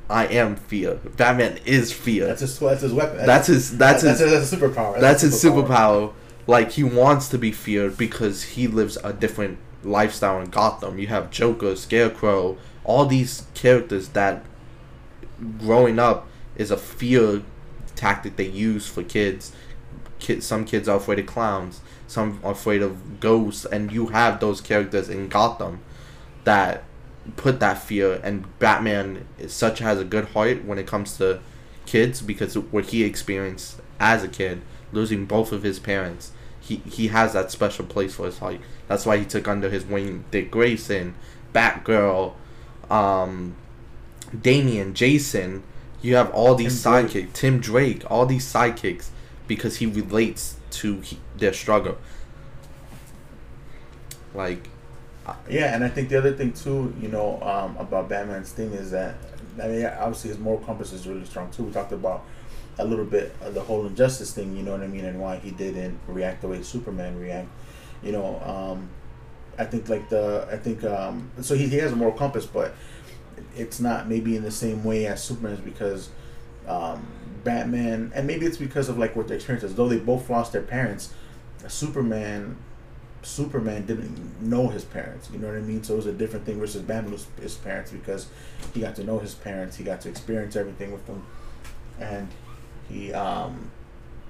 I 0.09 0.25
am 0.27 0.57
fear. 0.57 0.95
Batman 0.95 1.59
is 1.65 1.91
fear. 1.91 2.27
That's 2.27 2.41
his. 2.41 2.59
That's 2.59 2.81
his 2.81 2.93
weapon. 2.93 3.25
That's, 3.25 3.47
his. 3.47 3.77
That's, 3.77 4.03
that's 4.03 4.19
his. 4.19 4.31
That's 4.31 4.51
his 4.51 4.59
superpower. 4.59 4.99
That's, 4.99 5.21
that's 5.21 5.21
his 5.21 5.43
superpower. 5.43 5.67
superpower. 5.67 6.13
Like 6.45 6.71
he 6.71 6.83
wants 6.83 7.29
to 7.29 7.37
be 7.37 7.51
feared 7.51 7.97
because 7.97 8.43
he 8.43 8.67
lives 8.67 8.97
a 9.03 9.13
different 9.13 9.57
lifestyle 9.83 10.39
in 10.39 10.49
Gotham. 10.49 10.99
You 10.99 11.07
have 11.07 11.31
Joker, 11.31 11.75
Scarecrow, 11.75 12.57
all 12.83 13.05
these 13.05 13.45
characters 13.53 14.09
that 14.09 14.43
growing 15.59 15.99
up 15.99 16.27
is 16.55 16.71
a 16.71 16.77
fear 16.77 17.41
tactic 17.95 18.35
they 18.35 18.47
use 18.47 18.87
for 18.87 19.03
kids. 19.03 19.53
Kids, 20.19 20.45
some 20.45 20.65
kids 20.65 20.87
are 20.87 20.97
afraid 20.97 21.19
of 21.19 21.25
clowns, 21.25 21.81
some 22.07 22.39
are 22.43 22.53
afraid 22.53 22.81
of 22.81 23.19
ghosts, 23.19 23.65
and 23.65 23.91
you 23.91 24.07
have 24.07 24.39
those 24.39 24.61
characters 24.61 25.09
in 25.09 25.27
Gotham 25.27 25.81
that 26.43 26.83
put 27.35 27.59
that 27.59 27.81
fear. 27.81 28.19
And 28.23 28.57
Batman 28.59 29.27
is 29.37 29.53
such 29.53 29.79
has 29.79 29.99
a 29.99 30.05
good 30.05 30.29
heart 30.29 30.65
when 30.65 30.77
it 30.77 30.87
comes 30.87 31.17
to 31.17 31.41
kids 31.85 32.21
because 32.21 32.57
what 32.57 32.85
he 32.87 33.03
experienced 33.03 33.81
as 33.99 34.23
a 34.23 34.27
kid, 34.27 34.61
losing 34.91 35.25
both 35.25 35.51
of 35.51 35.63
his 35.63 35.79
parents, 35.79 36.31
he 36.63 36.77
he 36.77 37.09
has 37.09 37.33
that 37.33 37.51
special 37.51 37.85
place 37.85 38.15
for 38.15 38.25
his 38.25 38.39
heart. 38.39 38.59
That's 38.87 39.05
why 39.05 39.17
he 39.17 39.25
took 39.25 39.47
under 39.47 39.69
his 39.69 39.85
wing 39.85 40.23
Dick 40.31 40.49
Grayson, 40.49 41.13
Batgirl, 41.53 42.33
um, 42.89 43.55
Damian, 44.39 44.93
Jason. 44.93 45.63
You 46.01 46.15
have 46.15 46.31
all 46.31 46.55
these 46.55 46.81
Tim 46.81 46.93
sidekicks, 46.93 47.11
Drake. 47.11 47.33
Tim 47.33 47.59
Drake, 47.59 48.11
all 48.11 48.25
these 48.25 48.51
sidekicks, 48.51 49.09
because 49.47 49.77
he 49.77 49.85
relates 49.85 50.55
to 50.71 51.01
he, 51.01 51.19
their 51.37 51.53
struggle. 51.53 51.97
Like, 54.33 54.69
yeah, 55.49 55.75
and 55.75 55.83
I 55.83 55.89
think 55.89 56.09
the 56.09 56.17
other 56.17 56.33
thing 56.33 56.53
too, 56.53 56.93
you 56.99 57.09
know, 57.09 57.41
um, 57.41 57.77
about 57.77 58.09
Batman's 58.09 58.51
thing 58.51 58.71
is 58.71 58.91
that 58.91 59.15
I 59.61 59.67
mean, 59.67 59.85
obviously 59.85 60.29
his 60.29 60.39
moral 60.39 60.59
compass 60.59 60.93
is 60.93 61.07
really 61.07 61.25
strong 61.25 61.51
too. 61.51 61.63
We 61.63 61.73
talked 61.73 61.91
about 61.91 62.23
a 62.79 62.85
little 62.85 63.05
bit 63.05 63.35
of 63.41 63.53
the 63.53 63.61
whole 63.61 63.85
injustice 63.85 64.33
thing, 64.33 64.55
you 64.57 64.63
know 64.63 64.71
what 64.71 64.81
I 64.81 64.87
mean, 64.87 65.05
and 65.05 65.19
why 65.19 65.37
he 65.37 65.51
didn't 65.51 65.99
react 66.07 66.41
the 66.41 66.47
way 66.47 66.61
Superman 66.63 67.19
react 67.19 67.49
you 68.03 68.11
know, 68.11 68.39
um, 68.41 68.89
I 69.57 69.65
think 69.65 69.89
like 69.89 70.09
the 70.09 70.47
I 70.51 70.57
think 70.57 70.83
um, 70.83 71.31
so 71.41 71.55
he, 71.55 71.67
he 71.67 71.77
has 71.77 71.91
a 71.91 71.95
moral 71.95 72.13
compass, 72.13 72.45
but 72.45 72.75
it's 73.55 73.79
not 73.79 74.07
maybe 74.07 74.35
in 74.35 74.43
the 74.43 74.51
same 74.51 74.83
way 74.83 75.07
as 75.07 75.23
Superman's 75.23 75.61
because 75.61 76.09
um, 76.67 77.05
Batman 77.43 78.11
and 78.13 78.27
maybe 78.27 78.45
it's 78.45 78.57
because 78.57 78.89
of 78.89 78.97
like 78.97 79.15
what 79.15 79.27
their 79.27 79.37
experiences. 79.37 79.75
Though 79.75 79.87
they 79.87 79.99
both 79.99 80.29
lost 80.29 80.51
their 80.51 80.61
parents, 80.61 81.13
Superman 81.67 82.57
Superman 83.21 83.85
didn't 83.85 84.41
know 84.41 84.67
his 84.67 84.83
parents. 84.83 85.29
You 85.31 85.39
know 85.39 85.47
what 85.47 85.55
I 85.55 85.61
mean? 85.61 85.81
So 85.83 85.93
it 85.93 85.97
was 85.97 86.05
a 86.07 86.13
different 86.13 86.45
thing 86.45 86.59
versus 86.59 86.81
Batman 86.81 87.17
his 87.39 87.55
parents 87.55 87.91
because 87.91 88.27
he 88.73 88.81
got 88.81 88.95
to 88.97 89.03
know 89.03 89.19
his 89.19 89.33
parents. 89.33 89.77
He 89.77 89.83
got 89.83 90.01
to 90.01 90.09
experience 90.09 90.55
everything 90.55 90.91
with 90.91 91.05
them, 91.05 91.25
and 91.99 92.27
he 92.89 93.13
um, 93.13 93.71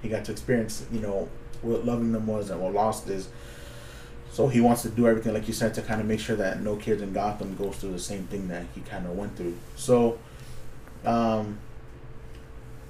he 0.01 0.09
got 0.09 0.25
to 0.25 0.31
experience 0.31 0.85
you 0.91 0.99
know 0.99 1.29
what 1.61 1.85
loving 1.85 2.11
them 2.11 2.27
was 2.27 2.49
and 2.49 2.61
what 2.61 2.73
lost 2.73 3.09
is. 3.09 3.29
So 4.31 4.47
he 4.47 4.61
wants 4.61 4.81
to 4.81 4.89
do 4.89 5.07
everything, 5.07 5.33
like 5.33 5.47
you 5.47 5.53
said, 5.53 5.75
to 5.75 5.83
kind 5.83 6.01
of 6.01 6.07
make 6.07 6.19
sure 6.19 6.35
that 6.35 6.61
no 6.61 6.75
kids 6.75 7.03
in 7.03 7.13
Gotham 7.13 7.55
goes 7.55 7.75
through 7.75 7.91
the 7.91 7.99
same 7.99 8.25
thing 8.25 8.47
that 8.47 8.65
he 8.73 8.81
kind 8.81 9.05
of 9.05 9.15
went 9.15 9.37
through. 9.37 9.55
So, 9.75 10.17
um, 11.05 11.59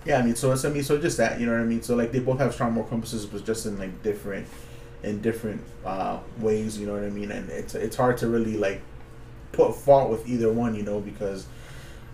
yeah, 0.06 0.20
I 0.20 0.22
mean, 0.22 0.36
so 0.36 0.54
it's 0.54 0.64
I 0.64 0.70
mean, 0.70 0.84
so 0.84 0.98
just 0.98 1.18
that, 1.18 1.42
you 1.42 1.46
know 1.46 1.52
what 1.52 1.62
I 1.62 1.66
mean. 1.66 1.82
So 1.82 1.96
like 1.96 2.14
they 2.14 2.20
both 2.20 2.40
have 2.40 2.54
strong 2.54 2.72
moral 2.72 2.90
compasses, 2.90 3.26
but 3.26 3.46
just 3.46 3.66
in 3.66 3.78
like 3.78 4.04
different, 4.04 4.48
in 5.04 5.22
different 5.22 5.62
uh, 5.86 6.20
ways, 6.40 6.80
you 6.80 6.88
know 6.88 6.94
what 6.94 7.04
I 7.04 7.10
mean. 7.10 7.30
And 7.30 7.50
it's 7.50 7.76
it's 7.76 7.98
hard 7.98 8.18
to 8.20 8.28
really 8.28 8.56
like 8.56 8.82
put 9.52 9.76
fault 9.76 10.10
with 10.10 10.28
either 10.28 10.52
one, 10.52 10.76
you 10.76 10.84
know, 10.84 11.02
because 11.02 11.46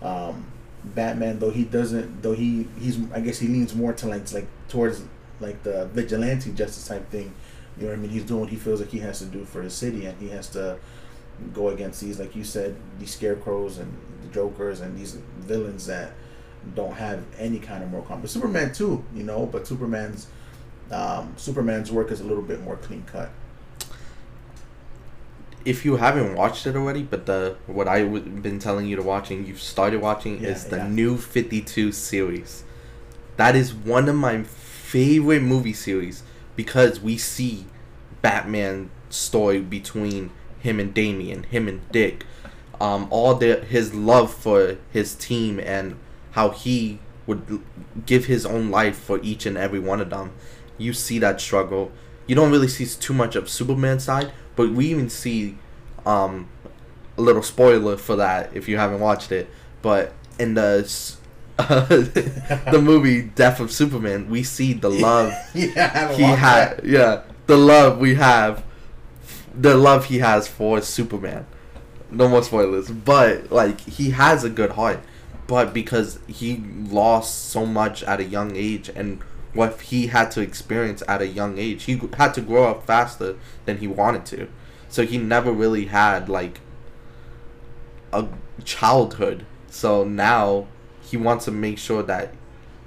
um, 0.02 0.49
Batman, 0.84 1.38
though 1.38 1.50
he 1.50 1.64
doesn't, 1.64 2.22
though 2.22 2.34
he 2.34 2.68
he's 2.78 2.98
I 3.12 3.20
guess 3.20 3.38
he 3.38 3.48
leans 3.48 3.74
more 3.74 3.92
to 3.92 4.06
like 4.06 4.32
like 4.32 4.46
towards 4.68 5.02
like 5.40 5.62
the 5.62 5.86
vigilante 5.86 6.52
justice 6.52 6.86
type 6.86 7.10
thing 7.10 7.34
you 7.80 7.86
know 7.86 7.92
what 7.92 7.98
I 7.98 8.02
mean? 8.02 8.10
He's 8.10 8.24
doing 8.24 8.40
what 8.40 8.50
he 8.50 8.56
feels 8.56 8.80
like 8.80 8.90
he 8.90 8.98
has 8.98 9.20
to 9.20 9.24
do 9.24 9.44
for 9.44 9.62
the 9.62 9.70
city, 9.70 10.04
and 10.04 10.20
he 10.20 10.28
has 10.28 10.48
to 10.50 10.78
go 11.54 11.68
against 11.68 12.00
these, 12.00 12.18
like 12.20 12.36
you 12.36 12.44
said, 12.44 12.76
these 12.98 13.10
scarecrows 13.10 13.78
and 13.78 13.96
the 14.22 14.28
jokers 14.28 14.80
and 14.80 14.98
these 14.98 15.16
villains 15.38 15.86
that 15.86 16.12
don't 16.74 16.92
have 16.92 17.24
any 17.38 17.58
kind 17.58 17.82
of 17.82 17.90
moral 17.90 18.04
compass. 18.04 18.32
Superman 18.32 18.72
too, 18.74 19.02
you 19.14 19.22
know, 19.22 19.46
but 19.46 19.66
Superman's 19.66 20.26
um, 20.90 21.32
Superman's 21.36 21.90
work 21.90 22.10
is 22.10 22.20
a 22.20 22.24
little 22.24 22.42
bit 22.42 22.60
more 22.62 22.76
clean 22.76 23.02
cut. 23.04 23.30
If 25.64 25.84
you 25.84 25.96
haven't 25.96 26.36
watched 26.36 26.66
it 26.66 26.74
already, 26.74 27.02
but 27.02 27.26
the 27.26 27.56
what 27.66 27.86
I've 27.86 28.42
been 28.42 28.58
telling 28.58 28.86
you 28.86 28.96
to 28.96 29.02
watch 29.02 29.30
and 29.30 29.46
you've 29.46 29.60
started 29.60 30.00
watching 30.00 30.42
yeah, 30.42 30.50
is 30.50 30.64
the 30.66 30.78
yeah. 30.78 30.88
new 30.88 31.16
Fifty 31.16 31.60
Two 31.60 31.92
series. 31.92 32.64
That 33.36 33.56
is 33.56 33.74
one 33.74 34.08
of 34.08 34.16
my 34.16 34.42
favorite 34.42 35.42
movie 35.42 35.72
series 35.72 36.22
because 36.56 37.00
we 37.00 37.16
see 37.16 37.66
Batman 38.22 38.90
story 39.08 39.60
between 39.60 40.30
him 40.58 40.80
and 40.80 40.92
Damian, 40.92 41.44
him 41.44 41.68
and 41.68 41.88
Dick, 41.90 42.24
um, 42.80 43.06
all 43.10 43.34
the 43.34 43.56
his 43.60 43.94
love 43.94 44.32
for 44.32 44.78
his 44.92 45.14
team 45.14 45.60
and 45.60 45.96
how 46.32 46.50
he 46.50 46.98
would 47.26 47.62
give 48.06 48.26
his 48.26 48.46
own 48.46 48.70
life 48.70 48.98
for 48.98 49.20
each 49.22 49.46
and 49.46 49.56
every 49.56 49.78
one 49.78 50.00
of 50.00 50.10
them. 50.10 50.32
You 50.78 50.92
see 50.92 51.18
that 51.18 51.40
struggle. 51.40 51.92
You 52.26 52.34
don't 52.34 52.50
really 52.50 52.68
see 52.68 52.86
too 52.86 53.12
much 53.12 53.36
of 53.36 53.48
Superman's 53.48 54.04
side, 54.04 54.32
but 54.60 54.72
we 54.72 54.88
even 54.88 55.08
see 55.08 55.56
um, 56.04 56.46
a 57.16 57.22
little 57.22 57.42
spoiler 57.42 57.96
for 57.96 58.16
that 58.16 58.54
if 58.54 58.68
you 58.68 58.76
haven't 58.76 59.00
watched 59.00 59.32
it. 59.32 59.48
But 59.80 60.12
in 60.38 60.52
the 60.52 60.82
the 61.56 62.80
movie 62.82 63.22
Death 63.22 63.58
of 63.58 63.72
Superman, 63.72 64.28
we 64.28 64.42
see 64.42 64.74
the 64.74 64.90
love 65.06 65.32
yeah, 65.54 66.12
he 66.12 66.22
had. 66.24 66.82
Yeah, 66.84 67.22
the 67.46 67.56
love 67.56 67.98
we 67.98 68.16
have, 68.16 68.62
the 69.54 69.76
love 69.76 70.04
he 70.06 70.18
has 70.18 70.46
for 70.46 70.82
Superman. 70.82 71.46
No 72.10 72.28
more 72.28 72.42
spoilers, 72.42 72.90
but 72.90 73.50
like 73.50 73.80
he 73.80 74.10
has 74.10 74.44
a 74.44 74.50
good 74.50 74.72
heart, 74.72 75.00
but 75.46 75.72
because 75.72 76.18
he 76.26 76.58
lost 76.90 77.48
so 77.48 77.64
much 77.64 78.02
at 78.02 78.20
a 78.20 78.24
young 78.24 78.54
age 78.54 78.90
and 78.94 79.22
what 79.52 79.80
he 79.80 80.08
had 80.08 80.30
to 80.32 80.40
experience 80.40 81.02
at 81.08 81.20
a 81.20 81.26
young 81.26 81.58
age, 81.58 81.84
he 81.84 82.00
had 82.16 82.34
to 82.34 82.40
grow 82.40 82.70
up 82.70 82.86
faster 82.86 83.36
than 83.64 83.78
he 83.78 83.88
wanted 83.88 84.24
to, 84.26 84.48
so 84.88 85.04
he 85.04 85.18
never 85.18 85.52
really 85.52 85.86
had 85.86 86.28
like 86.28 86.60
a 88.12 88.26
childhood. 88.64 89.44
So 89.68 90.04
now 90.04 90.66
he 91.00 91.16
wants 91.16 91.44
to 91.46 91.50
make 91.50 91.78
sure 91.78 92.02
that 92.04 92.34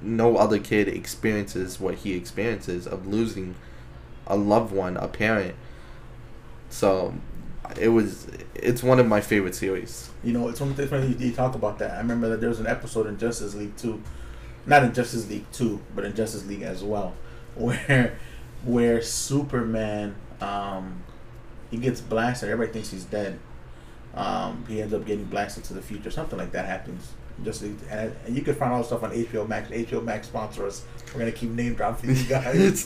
no 0.01 0.37
other 0.37 0.59
kid 0.59 0.87
experiences 0.87 1.79
what 1.79 1.95
he 1.95 2.13
experiences 2.13 2.85
of 2.85 3.07
losing 3.07 3.55
a 4.27 4.35
loved 4.35 4.73
one, 4.73 4.97
a 4.97 5.07
parent. 5.07 5.55
So 6.69 7.13
it 7.79 7.89
was 7.89 8.27
it's 8.55 8.83
one 8.83 8.99
of 8.99 9.07
my 9.07 9.21
favorite 9.21 9.55
series. 9.55 10.09
You 10.23 10.33
know, 10.33 10.47
it's 10.49 10.59
one 10.59 10.73
thing 10.73 10.89
when 10.89 11.09
you, 11.09 11.27
you 11.27 11.33
talk 11.33 11.55
about 11.55 11.79
that. 11.79 11.91
I 11.91 11.97
remember 11.97 12.29
that 12.29 12.39
there 12.39 12.49
was 12.49 12.59
an 12.59 12.67
episode 12.67 13.07
in 13.07 13.17
Justice 13.17 13.55
League 13.55 13.75
two, 13.77 14.01
not 14.65 14.83
in 14.83 14.93
Justice 14.93 15.29
League 15.29 15.45
two, 15.51 15.81
but 15.95 16.05
in 16.05 16.15
Justice 16.15 16.45
League 16.45 16.61
as 16.63 16.83
well, 16.83 17.13
where 17.55 18.17
where 18.63 19.01
Superman 19.01 20.15
um, 20.41 21.03
he 21.71 21.77
gets 21.77 22.01
blasted. 22.01 22.49
Everybody 22.49 22.73
thinks 22.73 22.91
he's 22.91 23.05
dead. 23.05 23.39
Um, 24.13 24.63
he 24.67 24.81
ends 24.81 24.93
up 24.93 25.05
getting 25.05 25.25
blasted 25.25 25.63
to 25.65 25.73
the 25.73 25.81
future. 25.81 26.11
Something 26.11 26.37
like 26.37 26.51
that 26.51 26.65
happens. 26.65 27.13
Just 27.43 27.63
and, 27.63 27.81
and 27.89 28.35
you 28.35 28.43
can 28.43 28.53
find 28.53 28.71
all 28.71 28.79
the 28.79 28.85
stuff 28.85 29.03
on 29.03 29.11
HBO 29.11 29.47
Max. 29.47 29.69
HBO 29.69 30.03
Max 30.03 30.27
sponsor 30.27 30.67
us. 30.67 30.85
We're 31.13 31.19
gonna 31.19 31.31
keep 31.31 31.49
name 31.49 31.73
dropping 31.73 32.09
these 32.09 32.27
guys. 32.27 32.85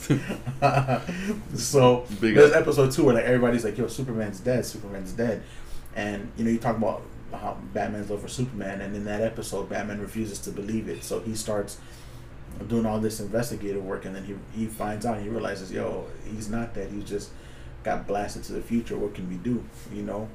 so 1.54 2.06
Big 2.20 2.34
there's 2.34 2.52
up. 2.52 2.62
episode 2.62 2.92
two 2.92 3.04
where 3.04 3.14
like 3.14 3.24
everybody's 3.24 3.64
like, 3.64 3.76
"Yo, 3.76 3.88
Superman's 3.88 4.40
dead. 4.40 4.64
Superman's 4.64 5.12
dead," 5.12 5.42
and 5.94 6.32
you 6.38 6.44
know 6.44 6.50
you 6.50 6.58
talk 6.58 6.78
about 6.78 7.02
how 7.32 7.58
Batman's 7.72 8.10
love 8.10 8.22
for 8.22 8.28
Superman, 8.28 8.80
and 8.80 8.94
in 8.96 9.04
that 9.04 9.22
episode, 9.22 9.68
Batman 9.68 10.00
refuses 10.00 10.38
to 10.40 10.50
believe 10.50 10.88
it. 10.88 11.04
So 11.04 11.20
he 11.20 11.34
starts 11.34 11.78
doing 12.66 12.86
all 12.86 12.98
this 12.98 13.20
investigative 13.20 13.84
work, 13.84 14.04
and 14.04 14.14
then 14.14 14.24
he 14.24 14.36
he 14.58 14.66
finds 14.66 15.06
out. 15.06 15.20
He 15.20 15.28
realizes, 15.28 15.70
"Yo, 15.72 16.06
he's 16.24 16.48
not 16.48 16.74
that. 16.74 16.90
He 16.90 17.02
just 17.02 17.30
got 17.84 18.06
blasted 18.06 18.44
to 18.44 18.52
the 18.52 18.62
future. 18.62 18.96
What 18.96 19.14
can 19.14 19.28
we 19.28 19.36
do?" 19.36 19.64
You 19.92 20.02
know 20.02 20.28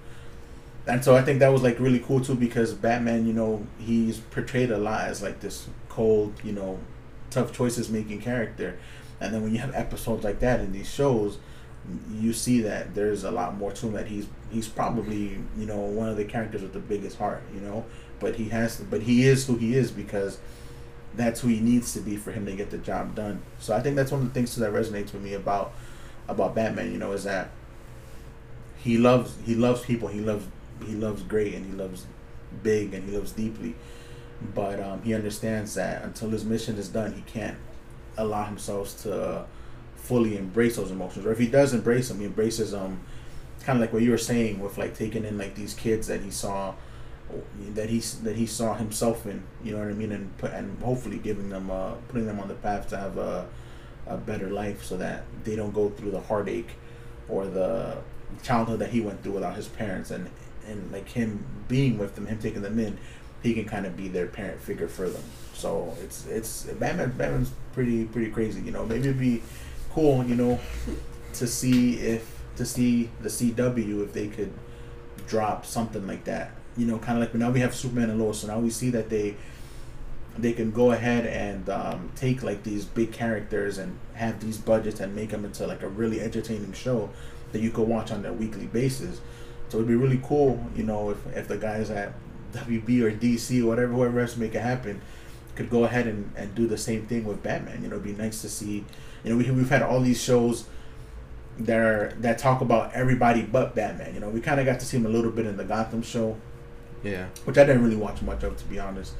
and 0.85 1.03
so 1.03 1.15
I 1.15 1.21
think 1.21 1.39
that 1.39 1.49
was 1.49 1.63
like 1.63 1.79
really 1.79 1.99
cool 1.99 2.19
too 2.19 2.35
because 2.35 2.73
Batman, 2.73 3.25
you 3.25 3.33
know, 3.33 3.65
he's 3.79 4.19
portrayed 4.19 4.69
a 4.69 4.77
lot 4.77 5.07
as 5.07 5.21
like 5.21 5.39
this 5.39 5.67
cold, 5.89 6.33
you 6.43 6.51
know, 6.51 6.79
tough 7.29 7.53
choices 7.53 7.89
making 7.89 8.21
character, 8.21 8.77
and 9.21 9.33
then 9.33 9.43
when 9.43 9.53
you 9.53 9.59
have 9.59 9.73
episodes 9.73 10.23
like 10.23 10.39
that 10.39 10.59
in 10.59 10.73
these 10.73 10.91
shows, 10.91 11.37
you 12.13 12.33
see 12.33 12.61
that 12.61 12.95
there's 12.95 13.23
a 13.23 13.31
lot 13.31 13.57
more 13.57 13.71
to 13.71 13.87
him. 13.87 13.93
That 13.93 14.07
he's 14.07 14.27
he's 14.51 14.67
probably 14.67 15.37
you 15.57 15.65
know 15.65 15.77
one 15.77 16.09
of 16.09 16.17
the 16.17 16.25
characters 16.25 16.61
with 16.61 16.73
the 16.73 16.79
biggest 16.79 17.17
heart, 17.17 17.43
you 17.53 17.61
know, 17.61 17.85
but 18.19 18.35
he 18.35 18.49
has 18.49 18.77
to, 18.77 18.83
but 18.83 19.03
he 19.03 19.27
is 19.27 19.45
who 19.47 19.57
he 19.57 19.75
is 19.75 19.91
because 19.91 20.39
that's 21.15 21.41
who 21.41 21.47
he 21.47 21.59
needs 21.59 21.93
to 21.93 21.99
be 21.99 22.15
for 22.15 22.31
him 22.31 22.45
to 22.45 22.55
get 22.55 22.71
the 22.71 22.77
job 22.77 23.15
done. 23.15 23.41
So 23.59 23.75
I 23.75 23.81
think 23.81 23.95
that's 23.95 24.11
one 24.11 24.21
of 24.21 24.27
the 24.27 24.33
things 24.33 24.55
that 24.55 24.71
resonates 24.71 25.13
with 25.13 25.21
me 25.21 25.33
about 25.33 25.73
about 26.27 26.55
Batman. 26.55 26.91
You 26.91 26.97
know, 26.97 27.11
is 27.11 27.23
that 27.25 27.49
he 28.77 28.97
loves 28.97 29.35
he 29.45 29.55
loves 29.55 29.81
people. 29.81 30.07
He 30.07 30.21
loves 30.21 30.45
he 30.85 30.93
loves 30.93 31.23
great 31.23 31.53
and 31.53 31.65
he 31.65 31.71
loves 31.71 32.05
big 32.61 32.93
and 32.93 33.09
he 33.09 33.15
loves 33.15 33.31
deeply 33.31 33.75
but 34.53 34.79
um, 34.79 35.01
he 35.03 35.13
understands 35.13 35.75
that 35.75 36.03
until 36.03 36.29
his 36.29 36.43
mission 36.43 36.75
is 36.77 36.89
done 36.89 37.13
he 37.13 37.21
can't 37.21 37.57
allow 38.17 38.43
himself 38.43 39.01
to 39.01 39.45
fully 40.03 40.37
embrace 40.37 40.75
those 40.75 40.91
emotions 40.91 41.25
or 41.25 41.31
if 41.31 41.39
he 41.39 41.47
does 41.47 41.73
embrace 41.73 42.09
them 42.09 42.19
he 42.19 42.25
embraces 42.25 42.71
them 42.71 42.99
kind 43.63 43.77
of 43.77 43.81
like 43.81 43.93
what 43.93 44.01
you 44.01 44.11
were 44.11 44.17
saying 44.17 44.59
with 44.59 44.77
like 44.77 44.95
taking 44.95 45.23
in 45.23 45.37
like 45.37 45.55
these 45.55 45.73
kids 45.73 46.07
that 46.07 46.21
he 46.21 46.29
saw 46.29 46.73
that 47.69 47.89
he 47.89 47.99
that 47.99 48.35
he 48.35 48.45
saw 48.45 48.75
himself 48.75 49.25
in 49.25 49.41
you 49.63 49.71
know 49.71 49.79
what 49.79 49.87
I 49.87 49.93
mean 49.93 50.11
and 50.11 50.37
put 50.37 50.51
and 50.51 50.77
hopefully 50.83 51.17
giving 51.17 51.49
them 51.49 51.71
uh 51.71 51.93
putting 52.09 52.27
them 52.27 52.39
on 52.39 52.47
the 52.47 52.53
path 52.55 52.89
to 52.89 52.97
have 52.97 53.17
a 53.17 53.47
a 54.05 54.17
better 54.17 54.49
life 54.49 54.83
so 54.83 54.97
that 54.97 55.23
they 55.45 55.55
don't 55.55 55.73
go 55.73 55.89
through 55.89 56.11
the 56.11 56.19
heartache 56.19 56.71
or 57.29 57.45
the 57.45 57.97
childhood 58.41 58.79
that 58.79 58.89
he 58.89 58.99
went 58.99 59.23
through 59.23 59.33
without 59.33 59.55
his 59.55 59.67
parents 59.67 60.11
and 60.11 60.29
and 60.67 60.91
like 60.91 61.09
him 61.09 61.45
being 61.67 61.97
with 61.97 62.15
them, 62.15 62.25
him 62.25 62.39
taking 62.39 62.61
them 62.61 62.79
in, 62.79 62.97
he 63.41 63.53
can 63.53 63.65
kind 63.65 63.85
of 63.85 63.97
be 63.97 64.07
their 64.07 64.27
parent 64.27 64.61
figure 64.61 64.87
for 64.87 65.09
them. 65.09 65.23
So 65.53 65.95
it's 66.01 66.25
it's 66.27 66.63
Batman. 66.63 67.11
Batman's 67.11 67.51
pretty 67.73 68.05
pretty 68.05 68.31
crazy. 68.31 68.61
You 68.61 68.71
know, 68.71 68.85
maybe 68.85 69.09
it'd 69.09 69.19
be 69.19 69.41
cool. 69.93 70.23
You 70.25 70.35
know, 70.35 70.59
to 71.33 71.47
see 71.47 71.99
if 71.99 72.41
to 72.55 72.65
see 72.65 73.09
the 73.21 73.29
CW 73.29 74.03
if 74.03 74.13
they 74.13 74.27
could 74.27 74.53
drop 75.27 75.65
something 75.65 76.05
like 76.07 76.25
that. 76.25 76.51
You 76.75 76.85
know, 76.85 76.97
kind 76.97 77.17
of 77.17 77.21
like 77.21 77.31
but 77.31 77.39
now 77.39 77.51
we 77.51 77.59
have 77.59 77.75
Superman 77.75 78.09
and 78.09 78.19
Lois, 78.19 78.39
so 78.39 78.47
now 78.47 78.59
we 78.59 78.69
see 78.69 78.89
that 78.91 79.09
they 79.09 79.35
they 80.37 80.53
can 80.53 80.71
go 80.71 80.91
ahead 80.91 81.27
and 81.27 81.69
um, 81.69 82.11
take 82.15 82.41
like 82.41 82.63
these 82.63 82.85
big 82.85 83.11
characters 83.11 83.77
and 83.77 83.97
have 84.15 84.39
these 84.39 84.57
budgets 84.57 84.99
and 84.99 85.15
make 85.15 85.29
them 85.29 85.45
into 85.45 85.67
like 85.67 85.83
a 85.83 85.87
really 85.87 86.19
entertaining 86.19 86.73
show 86.73 87.09
that 87.51 87.61
you 87.61 87.69
could 87.69 87.87
watch 87.87 88.11
on 88.11 88.25
a 88.25 88.33
weekly 88.33 88.65
basis. 88.65 89.21
So 89.69 89.77
it'd 89.77 89.87
be 89.87 89.95
really 89.95 90.21
cool, 90.23 90.63
you 90.75 90.83
know, 90.83 91.11
if, 91.11 91.37
if 91.37 91.47
the 91.47 91.57
guys 91.57 91.89
at 91.89 92.13
WB 92.53 93.01
or 93.01 93.11
DC 93.11 93.63
or 93.63 93.67
whatever, 93.67 93.93
whoever 93.93 94.25
to 94.25 94.39
make 94.39 94.55
it 94.55 94.61
happen, 94.61 95.01
could 95.55 95.69
go 95.69 95.83
ahead 95.83 96.07
and, 96.07 96.31
and 96.35 96.53
do 96.55 96.67
the 96.67 96.77
same 96.77 97.05
thing 97.05 97.25
with 97.25 97.43
Batman. 97.43 97.83
You 97.83 97.89
know, 97.89 97.95
it'd 97.95 98.03
be 98.03 98.13
nice 98.13 98.41
to 98.41 98.49
see. 98.49 98.85
You 99.23 99.31
know, 99.31 99.37
we, 99.37 99.49
we've 99.51 99.69
had 99.69 99.81
all 99.81 99.99
these 100.01 100.21
shows 100.21 100.65
that 101.59 101.77
are, 101.77 102.13
that 102.19 102.37
talk 102.39 102.61
about 102.61 102.93
everybody 102.93 103.41
but 103.43 103.75
Batman. 103.75 104.13
You 104.13 104.19
know, 104.19 104.29
we 104.29 104.41
kind 104.41 104.59
of 104.59 104.65
got 104.65 104.79
to 104.79 104.85
see 104.85 104.97
him 104.97 105.05
a 105.05 105.09
little 105.09 105.31
bit 105.31 105.45
in 105.45 105.55
the 105.57 105.63
Gotham 105.63 106.01
show, 106.01 106.37
Yeah. 107.03 107.27
which 107.45 107.57
I 107.57 107.63
didn't 107.63 107.83
really 107.83 107.95
watch 107.95 108.21
much 108.21 108.43
of, 108.43 108.57
to 108.57 108.65
be 108.65 108.79
honest. 108.79 109.13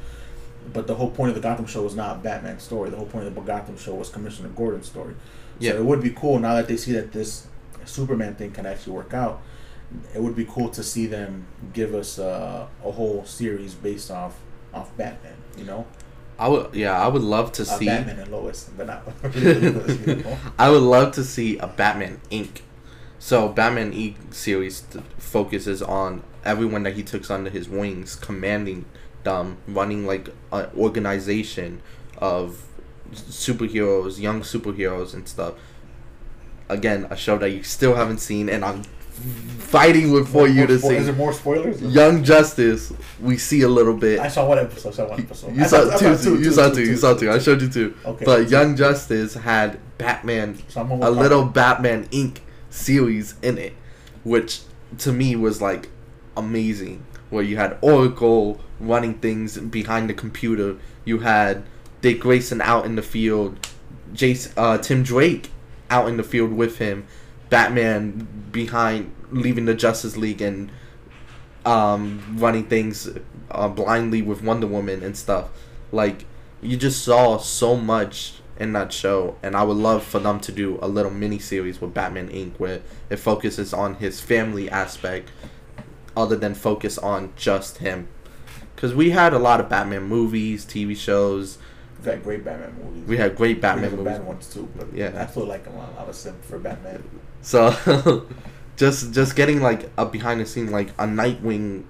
But 0.74 0.88
the 0.88 0.96
whole 0.96 1.12
point 1.12 1.30
of 1.30 1.36
the 1.36 1.42
Gotham 1.42 1.66
show 1.68 1.84
was 1.84 1.96
not 1.96 2.24
Batman's 2.24 2.64
story. 2.64 2.90
The 2.90 2.98
whole 2.98 3.06
point 3.06 3.28
of 3.28 3.36
the 3.36 3.42
Gotham 3.42 3.78
show 3.78 3.94
was 3.96 4.10
Commissioner 4.10 4.50
Gordon's 4.50 4.88
story. 4.88 5.16
Yeah. 5.60 5.72
So 5.74 5.78
it 5.80 5.84
would 5.86 6.02
be 6.02 6.10
cool 6.12 6.40
now 6.40 6.56
that 6.56 6.68
they 6.68 6.78
see 6.78 6.94
that 6.94 7.12
this 7.12 7.48
Superman 7.86 8.36
thing 8.36 8.52
can 8.52 8.66
actually 8.66 8.94
work 8.94 9.14
out. 9.14 9.42
It 10.16 10.22
would 10.24 10.36
be 10.36 10.46
cool 10.46 10.70
to 10.70 10.82
see 10.82 11.06
them 11.06 11.46
give 11.74 11.94
us 11.94 12.18
uh, 12.18 12.66
a 12.84 12.92
whole 12.92 13.26
series 13.26 13.74
based 13.76 14.10
off 14.10 14.40
off 14.74 14.96
Batman. 14.98 15.36
You 15.58 15.66
know, 15.66 15.86
I 16.44 16.48
would 16.50 16.76
yeah, 16.76 17.02
I 17.02 17.08
would 17.08 17.22
love 17.22 17.54
to 17.54 17.64
see 17.64 17.86
Batman 17.86 18.20
and 18.20 18.30
Lois, 18.30 18.70
but 18.76 18.88
not 18.88 19.06
really 19.34 19.70
Lois, 19.72 20.06
you 20.06 20.16
know? 20.18 20.38
I 20.60 20.70
would 20.70 20.82
love 20.82 21.14
to 21.14 21.24
see 21.24 21.58
a 21.58 21.68
Batman 21.68 22.20
Inc. 22.30 22.60
So 23.18 23.48
Batman 23.48 23.94
Inc. 23.94 24.34
series 24.34 24.82
th- 24.82 25.06
focuses 25.18 25.82
on 25.82 26.22
everyone 26.44 26.84
that 26.84 26.96
he 26.96 27.04
took 27.04 27.32
under 27.32 27.50
his 27.50 27.70
wings, 27.70 28.18
commanding 28.18 28.84
them, 29.24 29.56
running 29.70 30.06
like 30.06 30.28
an 30.52 30.70
organization 30.78 31.82
of 32.18 32.66
superheroes, 33.14 34.20
young 34.20 34.42
superheroes 34.42 35.14
and 35.14 35.30
stuff. 35.30 35.54
Again, 36.68 37.08
a 37.10 37.16
show 37.16 37.38
that 37.38 37.52
you 37.52 37.64
still 37.64 37.96
haven't 37.96 38.18
seen, 38.18 38.50
and 38.50 38.66
I'm 38.66 38.84
fighting 39.60 40.12
with 40.12 40.28
for 40.30 40.48
you 40.48 40.68
to 40.68 40.74
spo- 40.74 40.90
see. 40.90 40.96
Is 40.96 41.06
there 41.08 41.16
more 41.16 41.34
spoilers? 41.34 41.82
Young 41.82 42.24
Justice, 42.24 42.94
we 43.22 43.38
see 43.38 43.62
a 43.62 43.68
little 43.68 43.96
bit. 43.96 44.20
I 44.20 44.28
saw 44.28 44.48
one 44.48 44.60
episode. 44.60 44.90
I 44.90 44.92
saw 44.94 45.10
one 45.10 45.20
episode. 45.22 45.56
You 45.56 45.64
I 45.64 45.68
saw, 45.68 45.98
two, 45.98 46.18
two, 46.18 46.40
you 46.42 46.52
saw 46.52 46.70
two, 46.70 46.82
you 46.84 46.96
saw 46.98 47.14
two. 47.14 47.32
I 47.32 47.40
showed 47.40 47.62
you 47.62 47.70
two. 47.70 47.96
Okay. 48.06 48.26
But 48.26 48.50
Young 48.50 48.76
Justice 48.76 49.34
had 49.36 49.80
Batman, 49.98 50.58
So 50.68 50.82
a 50.82 51.10
little. 51.12 51.46
Batman 51.46 52.08
Inc. 52.08 52.40
series 52.70 53.36
in 53.42 53.58
it, 53.58 53.74
which 54.24 54.62
to 55.00 55.12
me 55.12 55.36
was 55.36 55.62
like 55.62 55.90
amazing. 56.38 57.06
Where 57.30 57.44
you 57.44 57.58
had 57.58 57.78
Oracle 57.82 58.60
running 58.80 59.16
things 59.16 59.58
behind 59.58 60.08
the 60.10 60.14
computer, 60.14 60.78
you 61.04 61.20
had 61.20 61.64
Dick 62.02 62.20
Grayson 62.20 62.62
out 62.62 62.86
in 62.86 62.96
the 62.96 63.02
field, 63.02 63.58
Jason, 64.14 64.52
uh, 64.56 64.78
Tim 64.78 65.02
Drake 65.02 65.50
out 65.90 66.08
in 66.08 66.18
the 66.18 66.24
field 66.24 66.54
with 66.54 66.78
him, 66.78 67.08
Batman 67.54 68.28
behind 68.52 69.14
leaving 69.30 69.66
the 69.66 69.76
Justice 69.76 70.18
League 70.18 70.42
and 70.42 70.72
um, 71.68 72.36
running 72.40 72.64
things 72.64 73.08
uh, 73.52 73.68
blindly 73.68 74.24
with 74.24 74.42
Wonder 74.42 74.66
Woman 74.66 75.04
and 75.04 75.16
stuff. 75.16 75.50
Like 75.92 76.26
you 76.64 76.78
just 76.78 77.04
saw 77.04 77.38
so 77.38 77.76
much 77.76 78.42
in 78.58 78.74
that 78.74 78.92
show, 78.92 79.38
and 79.44 79.56
I 79.56 79.62
would 79.62 79.78
love 79.78 80.04
for 80.04 80.18
them 80.18 80.40
to 80.40 80.52
do 80.52 80.80
a 80.82 80.88
little 80.88 81.12
mini 81.12 81.38
series 81.38 81.80
with 81.80 81.94
Batman 81.94 82.30
Inc. 82.30 82.54
where 82.58 82.82
it 83.12 83.18
focuses 83.18 83.72
on 83.72 83.98
his 83.98 84.20
family 84.20 84.68
aspect, 84.68 85.30
other 86.18 86.36
than 86.36 86.56
focus 86.56 86.98
on 86.98 87.34
just 87.36 87.78
him. 87.78 88.08
Because 88.76 88.96
we 88.96 89.12
had 89.12 89.32
a 89.32 89.38
lot 89.38 89.60
of 89.60 89.70
Batman 89.70 90.06
movies, 90.06 90.66
TV 90.66 90.98
shows. 90.98 91.60
We've 92.04 92.14
had 92.14 92.24
great 92.24 92.44
Batman 92.46 92.74
movies. 92.84 93.08
We 93.08 93.18
had 93.18 93.36
great 93.36 93.62
Batman 93.62 93.92
movies. 93.92 94.06
bad 94.06 94.26
ones 94.26 94.54
too, 94.54 94.68
but 94.76 94.88
Yeah. 94.94 95.12
I 95.16 95.26
feel 95.26 95.46
like 95.46 95.66
I'm 95.68 95.76
a, 95.76 95.90
I'm 96.02 96.10
a 96.10 96.14
simp 96.14 96.44
for 96.44 96.60
Batman. 96.60 97.04
So, 97.42 98.28
just 98.78 99.14
just 99.14 99.36
getting 99.36 99.62
like 99.62 99.90
a 99.98 100.06
behind 100.06 100.42
the 100.42 100.46
scene, 100.46 100.72
like 100.72 100.90
a 100.92 101.06
Nightwing 101.06 101.84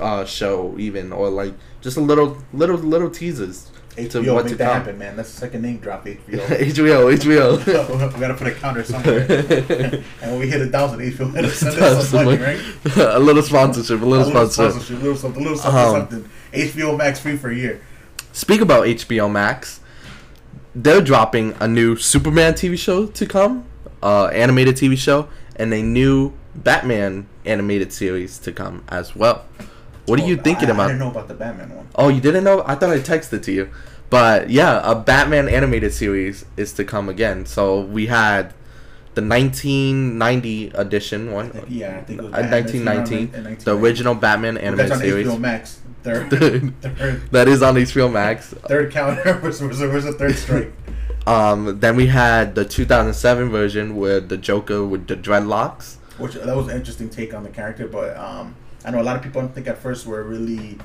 uh, 0.00 0.24
show, 0.24 0.74
even 0.78 1.12
or 1.12 1.28
like 1.30 1.54
just 1.80 1.96
a 1.96 2.00
little 2.00 2.38
little 2.52 2.76
little 2.76 3.10
teasers. 3.10 3.70
HBO, 3.96 4.34
what 4.34 4.44
make 4.46 4.52
to 4.52 4.56
that 4.58 4.64
come. 4.72 4.76
happen, 4.82 4.98
man. 4.98 5.14
That's 5.16 5.30
the 5.32 5.38
second 5.38 5.62
name 5.62 5.76
drop, 5.78 6.04
HBO. 6.04 6.40
HBO, 6.48 7.16
HBO. 7.16 8.14
we 8.14 8.20
gotta 8.20 8.34
put 8.34 8.48
a 8.48 8.50
counter 8.52 8.82
somewhere. 8.82 9.20
and 9.30 10.30
when 10.32 10.40
we 10.40 10.48
hit 10.48 10.60
a 10.62 10.66
thousand, 10.66 10.98
HBO 10.98 11.44
us 11.44 11.54
send 11.54 11.78
us 11.78 12.08
some 12.08 12.24
money, 12.24 12.38
right? 12.42 12.58
a 12.96 13.20
little 13.20 13.42
sponsorship, 13.42 14.02
a 14.02 14.04
little 14.04 14.24
a 14.24 14.26
little 14.26 14.48
sponsorship. 14.50 14.72
sponsorship, 14.72 14.96
a 14.96 15.00
little 15.04 15.16
something, 15.16 15.40
a 15.42 15.44
little 15.44 15.58
something, 15.58 15.80
Um, 15.80 16.08
something. 16.10 16.30
HBO 16.52 16.98
Max 16.98 17.20
free 17.20 17.36
for 17.36 17.50
a 17.50 17.54
year. 17.54 17.80
Speak 18.34 18.60
about 18.60 18.84
HBO 18.86 19.30
Max. 19.30 19.78
They're 20.74 21.00
dropping 21.00 21.54
a 21.60 21.68
new 21.68 21.94
Superman 21.94 22.54
TV 22.54 22.76
show 22.76 23.06
to 23.06 23.26
come, 23.26 23.64
uh, 24.02 24.26
animated 24.26 24.74
TV 24.74 24.98
show, 24.98 25.28
and 25.54 25.72
a 25.72 25.80
new 25.80 26.32
Batman 26.56 27.28
animated 27.44 27.92
series 27.92 28.38
to 28.40 28.50
come 28.50 28.82
as 28.88 29.14
well. 29.14 29.44
What 30.06 30.18
are 30.20 30.26
you 30.26 30.36
Oh, 30.36 30.42
thinking 30.42 30.68
I, 30.68 30.72
I 30.74 30.86
didn't 30.88 30.98
know 30.98 31.10
about 31.12 31.28
the 31.28 31.34
Batman 31.34 31.76
one. 31.76 31.88
Oh, 31.94 32.08
you 32.08 32.20
didn't 32.20 32.42
know? 32.42 32.64
I 32.66 32.74
thought 32.74 32.90
I 32.90 32.98
texted 32.98 33.44
to 33.44 33.52
you. 33.52 33.70
But 34.10 34.50
yeah, 34.50 34.80
a 34.82 34.96
Batman 34.96 35.48
animated 35.48 35.92
series 35.94 36.44
is 36.56 36.72
to 36.72 36.84
come 36.84 37.08
again. 37.08 37.46
So 37.46 37.80
we 37.80 38.06
had 38.06 38.52
the 39.14 39.22
1990 39.22 40.70
edition 40.74 41.28
I 41.28 41.32
one, 41.32 41.50
think, 41.50 41.66
yeah, 41.68 41.98
I 41.98 42.02
think 42.02 42.18
it 42.18 42.24
was 42.24 42.32
uh, 42.34 42.36
Batman 42.42 42.84
1919, 42.84 43.58
the 43.64 43.76
original 43.76 44.14
Batman 44.16 44.54
That's 44.54 44.66
animated 44.66 44.92
on 44.92 44.98
series. 44.98 45.26
HBO 45.28 45.38
Max. 45.40 45.80
Third, 46.30 46.82
third, 46.82 47.30
that 47.30 47.48
is 47.48 47.62
on 47.62 47.76
HBO 47.76 48.12
Max. 48.12 48.48
third 48.68 48.92
counter 48.92 49.40
was, 49.42 49.62
was, 49.62 49.80
was 49.80 50.04
a 50.04 50.12
third 50.12 50.36
strike. 50.36 50.70
Um, 51.26 51.80
then 51.80 51.96
we 51.96 52.08
had 52.08 52.54
the 52.54 52.66
2007 52.66 53.48
version 53.48 53.96
with 53.96 54.28
the 54.28 54.36
Joker 54.36 54.84
with 54.84 55.06
the 55.06 55.16
dreadlocks. 55.16 55.96
which 56.18 56.34
that 56.34 56.54
was 56.54 56.68
an 56.68 56.76
interesting 56.76 57.08
take 57.08 57.32
on 57.32 57.42
the 57.42 57.48
character. 57.48 57.88
But 57.88 58.16
um, 58.18 58.54
I 58.84 58.90
know 58.90 59.00
a 59.00 59.02
lot 59.02 59.16
of 59.16 59.22
people. 59.22 59.40
I 59.40 59.46
think 59.46 59.66
at 59.66 59.78
first 59.78 60.06
were 60.06 60.22
really, 60.22 60.78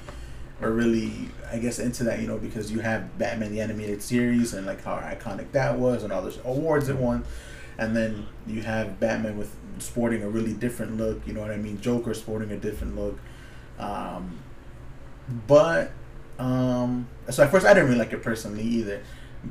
were 0.61 0.71
really, 0.71 1.27
I 1.51 1.57
guess, 1.57 1.79
into 1.79 2.05
that. 2.05 2.21
You 2.21 2.27
know, 2.27 2.38
because 2.38 2.71
you 2.71 2.79
have 2.79 3.17
Batman 3.17 3.51
the 3.51 3.59
animated 3.59 4.01
series 4.01 4.53
and 4.53 4.65
like 4.65 4.81
how 4.85 4.95
iconic 4.95 5.51
that 5.51 5.77
was 5.77 6.03
and 6.03 6.13
all 6.13 6.21
those 6.21 6.39
awards 6.45 6.88
it 6.88 6.95
won, 6.95 7.25
and 7.77 7.93
then 7.93 8.25
you 8.47 8.61
have 8.61 9.01
Batman 9.01 9.38
with 9.38 9.53
sporting 9.79 10.23
a 10.23 10.29
really 10.29 10.53
different 10.53 10.95
look. 10.95 11.27
You 11.27 11.33
know 11.33 11.41
what 11.41 11.51
I 11.51 11.57
mean? 11.57 11.81
Joker 11.81 12.13
sporting 12.13 12.51
a 12.51 12.57
different 12.57 12.95
look. 12.95 13.19
Um, 13.77 14.39
but 15.48 15.91
um, 16.38 17.07
so 17.29 17.43
at 17.43 17.51
first 17.51 17.65
I 17.65 17.74
didn't 17.74 17.89
really 17.89 18.00
like 18.00 18.13
it 18.13 18.24
personally 18.24 18.63
either. 18.63 19.01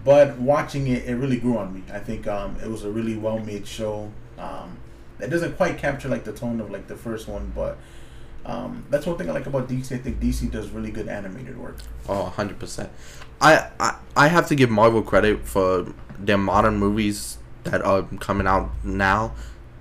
But 0.05 0.39
watching 0.39 0.87
it, 0.89 1.05
it 1.07 1.15
really 1.15 1.39
grew 1.39 1.57
on 1.57 1.75
me. 1.75 1.83
I 1.93 1.99
think 1.99 2.27
um, 2.27 2.57
it 2.63 2.69
was 2.69 2.85
a 2.85 2.91
really 2.91 3.17
well 3.17 3.39
made 3.39 3.67
show. 3.67 4.13
Um, 4.37 4.79
it 5.19 5.29
doesn't 5.29 5.57
quite 5.57 5.79
capture 5.79 6.09
like 6.09 6.25
the 6.25 6.33
tone 6.33 6.61
of 6.61 6.71
like 6.71 6.89
the 6.89 6.97
first 6.97 7.27
one, 7.27 7.53
but 7.55 7.79
um, 8.45 8.85
that's 8.91 9.07
one 9.07 9.17
thing 9.17 9.29
I 9.31 9.33
like 9.33 9.47
about 9.47 9.69
DC. 9.69 9.95
I 9.95 9.99
think 9.99 10.21
DC 10.21 10.51
does 10.51 10.71
really 10.71 10.91
good 10.91 11.09
animated 11.09 11.59
work. 11.59 11.79
Oh, 12.09 12.33
100%. 12.37 12.89
I, 13.41 13.69
I 13.79 13.97
I 14.17 14.29
have 14.29 14.47
to 14.49 14.55
give 14.55 14.69
Marvel 14.69 15.03
credit 15.03 15.47
for 15.47 15.93
their 16.19 16.39
modern 16.39 16.77
movies 16.79 17.39
that 17.65 17.83
are 17.83 18.03
coming 18.21 18.47
out 18.47 18.71
now. 18.85 19.35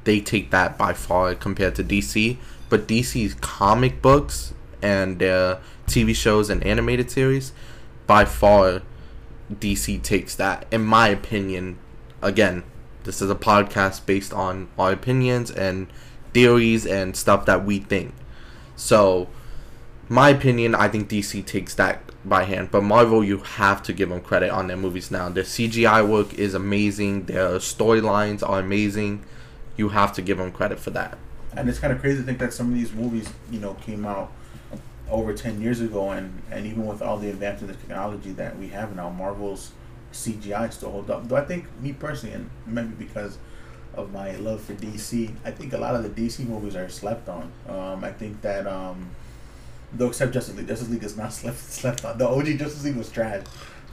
They 0.04 0.22
take 0.22 0.52
that 0.52 0.78
by 0.78 0.94
far 0.94 1.36
compared 1.36 1.76
to 1.76 1.84
DC. 1.84 2.38
But 2.70 2.88
DC's 2.88 3.34
comic 3.36 4.02
books 4.02 4.54
and 4.82 5.20
their 5.20 5.60
TV 5.88 6.16
shows 6.16 6.50
and 6.50 6.64
animated 6.64 7.10
series, 7.10 7.54
by 8.06 8.26
far, 8.26 8.82
DC 9.52 10.02
takes 10.04 10.36
that. 10.36 10.66
In 10.72 10.86
my 10.86 11.08
opinion, 11.08 11.80
again, 12.22 12.64
this 13.04 13.22
is 13.22 13.30
a 13.30 13.36
podcast 13.36 14.06
based 14.06 14.34
on 14.34 14.70
our 14.78 14.92
opinions 14.92 15.50
and 15.50 15.88
theories 16.34 16.86
and 16.86 17.16
stuff 17.16 17.46
that 17.46 17.66
we 17.66 17.80
think. 17.80 18.14
So, 18.76 19.30
my 20.10 20.30
opinion, 20.30 20.76
I 20.76 20.88
think 20.88 21.10
DC 21.10 21.46
takes 21.46 21.74
that 21.76 22.02
by 22.24 22.44
hand. 22.44 22.70
But 22.72 22.84
Marvel, 22.84 23.24
you 23.24 23.40
have 23.40 23.82
to 23.84 23.94
give 23.94 24.10
them 24.10 24.22
credit 24.22 24.50
on 24.50 24.68
their 24.68 24.78
movies 24.78 25.10
now. 25.10 25.30
Their 25.30 25.44
CGI 25.44 26.08
work 26.08 26.34
is 26.34 26.54
amazing. 26.54 27.26
Their 27.26 27.58
storylines 27.60 28.48
are 28.48 28.60
amazing. 28.60 29.24
You 29.78 29.90
have 29.90 30.14
to 30.14 30.22
give 30.22 30.38
them 30.38 30.52
credit 30.52 30.80
for 30.80 30.92
that. 30.92 31.18
And 31.56 31.70
it's 31.70 31.80
kind 31.80 31.94
of 31.94 32.00
crazy 32.00 32.20
to 32.20 32.24
think 32.24 32.40
that 32.40 32.54
some 32.54 32.68
of 32.68 32.74
these 32.74 32.94
movies, 32.94 33.30
you 33.50 33.60
know, 33.60 33.74
came 33.76 34.06
out 34.06 34.32
over 35.10 35.34
10 35.34 35.62
years 35.62 35.82
ago 35.82 36.12
and, 36.12 36.42
and 36.52 36.66
even 36.66 36.86
with 36.86 37.02
all 37.02 37.18
the 37.18 37.30
advances 37.30 37.70
in 37.70 37.76
technology 37.76 38.32
that 38.32 38.58
we 38.58 38.68
have 38.70 38.96
now 38.96 39.10
marvel's 39.10 39.72
cgi 40.14 40.72
still 40.72 40.92
hold 40.92 41.10
up. 41.10 41.28
Though 41.28 41.36
i 41.38 41.46
think 41.46 41.66
me 41.82 41.94
personally 41.94 42.36
and 42.36 42.50
maybe 42.66 42.94
because 42.98 43.38
of 43.96 44.12
my 44.12 44.36
love 44.36 44.62
for 44.62 44.74
dc 44.74 45.32
i 45.46 45.52
think 45.52 45.74
a 45.74 45.78
lot 45.78 45.96
of 45.96 46.04
the 46.04 46.10
dc 46.22 46.46
movies 46.48 46.76
are 46.76 46.90
slept 46.90 47.30
on. 47.30 47.52
Um, 47.68 48.04
i 48.04 48.12
think 48.12 48.42
that 48.42 48.68
um, 48.68 49.10
though 49.94 50.08
except 50.08 50.34
justice 50.34 50.56
league 50.56 50.68
justice 50.68 50.90
league 50.90 51.04
is 51.04 51.18
not 51.18 51.34
slept 51.40 51.58
slept 51.58 52.06
on. 52.06 52.18
The 52.18 52.28
og 52.28 52.46
justice 52.46 52.84
league 52.84 52.98
was 52.98 53.10
trash. 53.10 53.44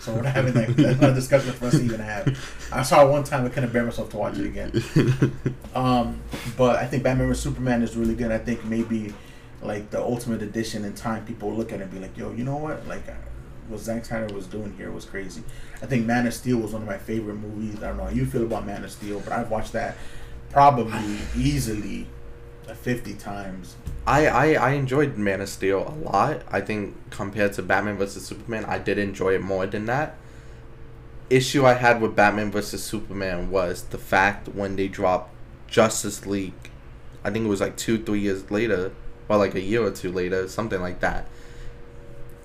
So 0.00 0.12
we're 0.12 0.22
not 0.22 0.34
having 0.34 0.52
that 0.54 0.68
that's 0.76 1.00
not 1.00 1.10
a 1.10 1.14
discussion 1.14 1.52
for 1.52 1.66
us 1.66 1.74
to 1.74 1.82
even 1.82 2.00
have. 2.00 2.36
I 2.72 2.82
saw 2.82 3.06
it 3.06 3.10
one 3.10 3.24
time 3.24 3.46
i 3.46 3.48
couldn't 3.48 3.72
bear 3.72 3.84
myself 3.84 4.10
to 4.10 4.16
watch 4.16 4.38
it 4.38 4.46
again. 4.46 4.72
Um, 5.74 6.20
but 6.56 6.76
I 6.76 6.86
think 6.86 7.02
Batman 7.02 7.26
vs. 7.26 7.42
Superman 7.42 7.82
is 7.82 7.96
really 7.96 8.14
good. 8.14 8.30
I 8.30 8.38
think 8.38 8.64
maybe 8.64 9.12
like 9.64 9.90
the 9.90 10.00
ultimate 10.00 10.42
edition 10.42 10.84
in 10.84 10.94
time, 10.94 11.24
people 11.24 11.52
look 11.52 11.72
at 11.72 11.80
it 11.80 11.84
and 11.84 11.92
be 11.92 11.98
like, 11.98 12.16
"Yo, 12.16 12.32
you 12.32 12.44
know 12.44 12.56
what? 12.56 12.86
Like, 12.86 13.02
what 13.68 13.80
Zack 13.80 14.04
Snyder 14.04 14.32
was 14.34 14.46
doing 14.46 14.74
here 14.76 14.90
was 14.90 15.04
crazy." 15.04 15.42
I 15.82 15.86
think 15.86 16.06
Man 16.06 16.26
of 16.26 16.34
Steel 16.34 16.58
was 16.58 16.72
one 16.72 16.82
of 16.82 16.88
my 16.88 16.98
favorite 16.98 17.36
movies. 17.36 17.76
I 17.82 17.88
don't 17.88 17.96
know 17.96 18.04
how 18.04 18.10
you 18.10 18.26
feel 18.26 18.42
about 18.44 18.66
Man 18.66 18.84
of 18.84 18.90
Steel, 18.90 19.20
but 19.20 19.32
I've 19.32 19.50
watched 19.50 19.72
that 19.72 19.96
probably 20.50 21.18
easily 21.36 22.06
fifty 22.82 23.14
times. 23.14 23.76
I, 24.06 24.26
I, 24.26 24.52
I 24.52 24.70
enjoyed 24.72 25.16
Man 25.16 25.40
of 25.40 25.48
Steel 25.48 25.86
a 25.88 25.96
lot. 26.08 26.42
I 26.50 26.60
think 26.60 26.94
compared 27.10 27.54
to 27.54 27.62
Batman 27.62 27.96
vs 27.96 28.26
Superman, 28.26 28.64
I 28.66 28.78
did 28.78 28.98
enjoy 28.98 29.34
it 29.34 29.42
more 29.42 29.66
than 29.66 29.86
that. 29.86 30.16
Issue 31.30 31.64
I 31.64 31.74
had 31.74 32.02
with 32.02 32.14
Batman 32.14 32.50
vs 32.50 32.82
Superman 32.82 33.50
was 33.50 33.84
the 33.84 33.98
fact 33.98 34.48
when 34.48 34.76
they 34.76 34.88
dropped 34.88 35.30
Justice 35.66 36.26
League, 36.26 36.70
I 37.24 37.30
think 37.30 37.46
it 37.46 37.48
was 37.48 37.60
like 37.60 37.76
two, 37.76 37.98
three 37.98 38.20
years 38.20 38.50
later, 38.50 38.92
or 39.28 39.36
like 39.36 39.54
a 39.54 39.60
year 39.60 39.82
or 39.82 39.90
two 39.90 40.12
later, 40.12 40.48
something 40.48 40.80
like 40.80 41.00
that, 41.00 41.26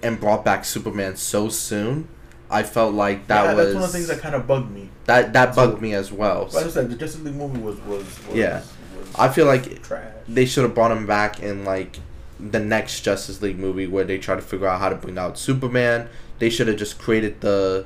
and 0.01 0.19
brought 0.19 0.45
back 0.45 0.65
Superman 0.65 1.15
so 1.15 1.49
soon. 1.49 2.07
I 2.51 2.63
felt 2.63 2.95
like 2.95 3.27
that 3.27 3.43
yeah, 3.43 3.53
was 3.53 3.65
that's 3.65 3.75
one 3.75 3.83
of 3.83 3.91
the 3.91 3.97
things 3.97 4.07
that 4.07 4.19
kind 4.21 4.33
of 4.33 4.47
bugged 4.47 4.71
me. 4.71 4.89
that 5.05 5.33
that 5.33 5.53
So- 5.53 5.67
bugged 5.67 5.81
me 5.81 5.93
as 5.93 6.11
well. 6.11 6.49
Like 6.51 6.65
I 6.65 6.69
said, 6.69 6.89
the 6.89 6.95
Justice 6.95 7.21
League 7.21 7.35
movie 7.35 7.59
was 7.59 7.77
was, 7.81 8.03
was 8.27 8.35
Yeah. 8.35 8.61
Was 8.97 9.15
I 9.15 9.29
feel 9.29 9.45
like 9.45 9.83
trash. 9.83 10.03
they 10.27 10.45
should 10.45 10.63
have 10.63 10.73
brought 10.73 10.91
him 10.91 11.05
back 11.05 11.41
in 11.41 11.63
like 11.63 11.99
the 12.39 12.59
next 12.59 13.01
Justice 13.01 13.41
League 13.41 13.59
movie 13.59 13.85
where 13.85 14.03
they 14.03 14.17
try 14.17 14.35
to 14.35 14.41
figure 14.41 14.65
out 14.67 14.79
how 14.79 14.89
to 14.89 14.95
bring 14.95 15.17
out 15.17 15.37
Superman. 15.37 16.09
They 16.39 16.49
should 16.49 16.67
have 16.69 16.77
just 16.77 16.97
created 16.97 17.41
the 17.41 17.85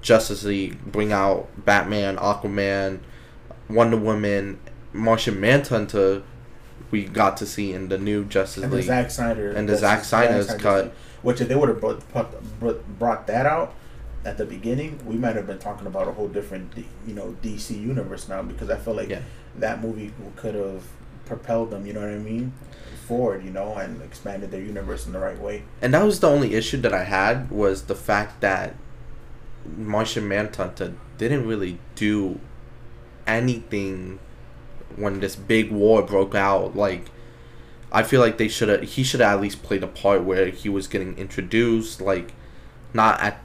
Justice 0.00 0.44
League, 0.44 0.82
bring 0.86 1.12
out 1.12 1.48
Batman, 1.64 2.16
Aquaman, 2.16 3.00
Wonder 3.68 3.96
Woman, 3.98 4.58
Martian 4.92 5.38
Manhunter. 5.40 6.22
We 6.92 7.04
got 7.06 7.36
to 7.38 7.46
see 7.46 7.72
in 7.72 7.88
the 7.88 7.98
new 7.98 8.24
Justice 8.24 8.62
and 8.62 8.72
League. 8.72 8.84
Zack 8.84 9.10
Snyder 9.10 9.50
And 9.50 9.68
the 9.68 9.76
Zack 9.76 10.04
Snyder's 10.04 10.52
cut. 10.54 10.92
Which 11.22 11.40
if 11.40 11.48
they 11.48 11.56
would 11.56 11.68
have 11.68 11.80
brought, 11.80 12.12
brought, 12.12 12.60
brought- 12.60 12.98
brought 12.98 13.26
that 13.26 13.46
out 13.46 13.74
at 14.24 14.38
the 14.38 14.44
beginning, 14.44 15.00
we 15.04 15.16
might 15.16 15.34
have 15.34 15.46
been 15.46 15.58
talking 15.58 15.86
about 15.86 16.06
a 16.06 16.12
whole 16.12 16.28
different, 16.28 16.72
you 17.06 17.14
know, 17.14 17.34
DC 17.42 17.70
universe 17.80 18.28
now. 18.28 18.42
Because 18.42 18.70
I 18.70 18.76
feel 18.76 18.94
like 18.94 19.08
Yeah. 19.08 19.22
that 19.58 19.82
movie 19.82 20.12
could 20.36 20.54
have 20.54 20.84
propelled 21.26 21.70
them. 21.70 21.86
You 21.86 21.94
know 21.94 22.00
what 22.00 22.10
I 22.10 22.18
mean? 22.18 22.52
Forward, 23.08 23.42
you 23.44 23.50
know, 23.50 23.74
and 23.76 24.00
expanded 24.02 24.50
their 24.50 24.60
universe 24.60 25.06
in 25.06 25.12
the 25.12 25.18
right 25.18 25.38
way. 25.40 25.62
And 25.80 25.94
that 25.94 26.04
was 26.04 26.20
the 26.20 26.28
only 26.28 26.54
issue 26.54 26.76
that 26.82 26.92
I 26.92 27.04
had 27.04 27.50
was 27.50 27.82
the 27.84 27.94
fact 27.94 28.40
that 28.42 28.74
Martian 29.76 30.28
Manhunter 30.28 30.92
didn't 31.18 31.46
really 31.46 31.78
do 31.94 32.38
anything 33.26 34.18
when 34.96 35.20
this 35.20 35.36
big 35.36 35.70
war 35.70 36.02
broke 36.02 36.34
out. 36.34 36.76
Like, 36.76 37.10
I 37.90 38.02
feel 38.02 38.20
like 38.20 38.38
they 38.38 38.48
should 38.48 38.68
have. 38.68 38.82
He 38.82 39.02
should 39.02 39.20
have 39.20 39.36
at 39.36 39.40
least 39.40 39.62
played 39.62 39.82
a 39.82 39.86
part 39.86 40.24
where 40.24 40.46
he 40.46 40.68
was 40.68 40.86
getting 40.86 41.16
introduced. 41.18 42.00
Like, 42.00 42.32
not 42.94 43.20
at, 43.20 43.40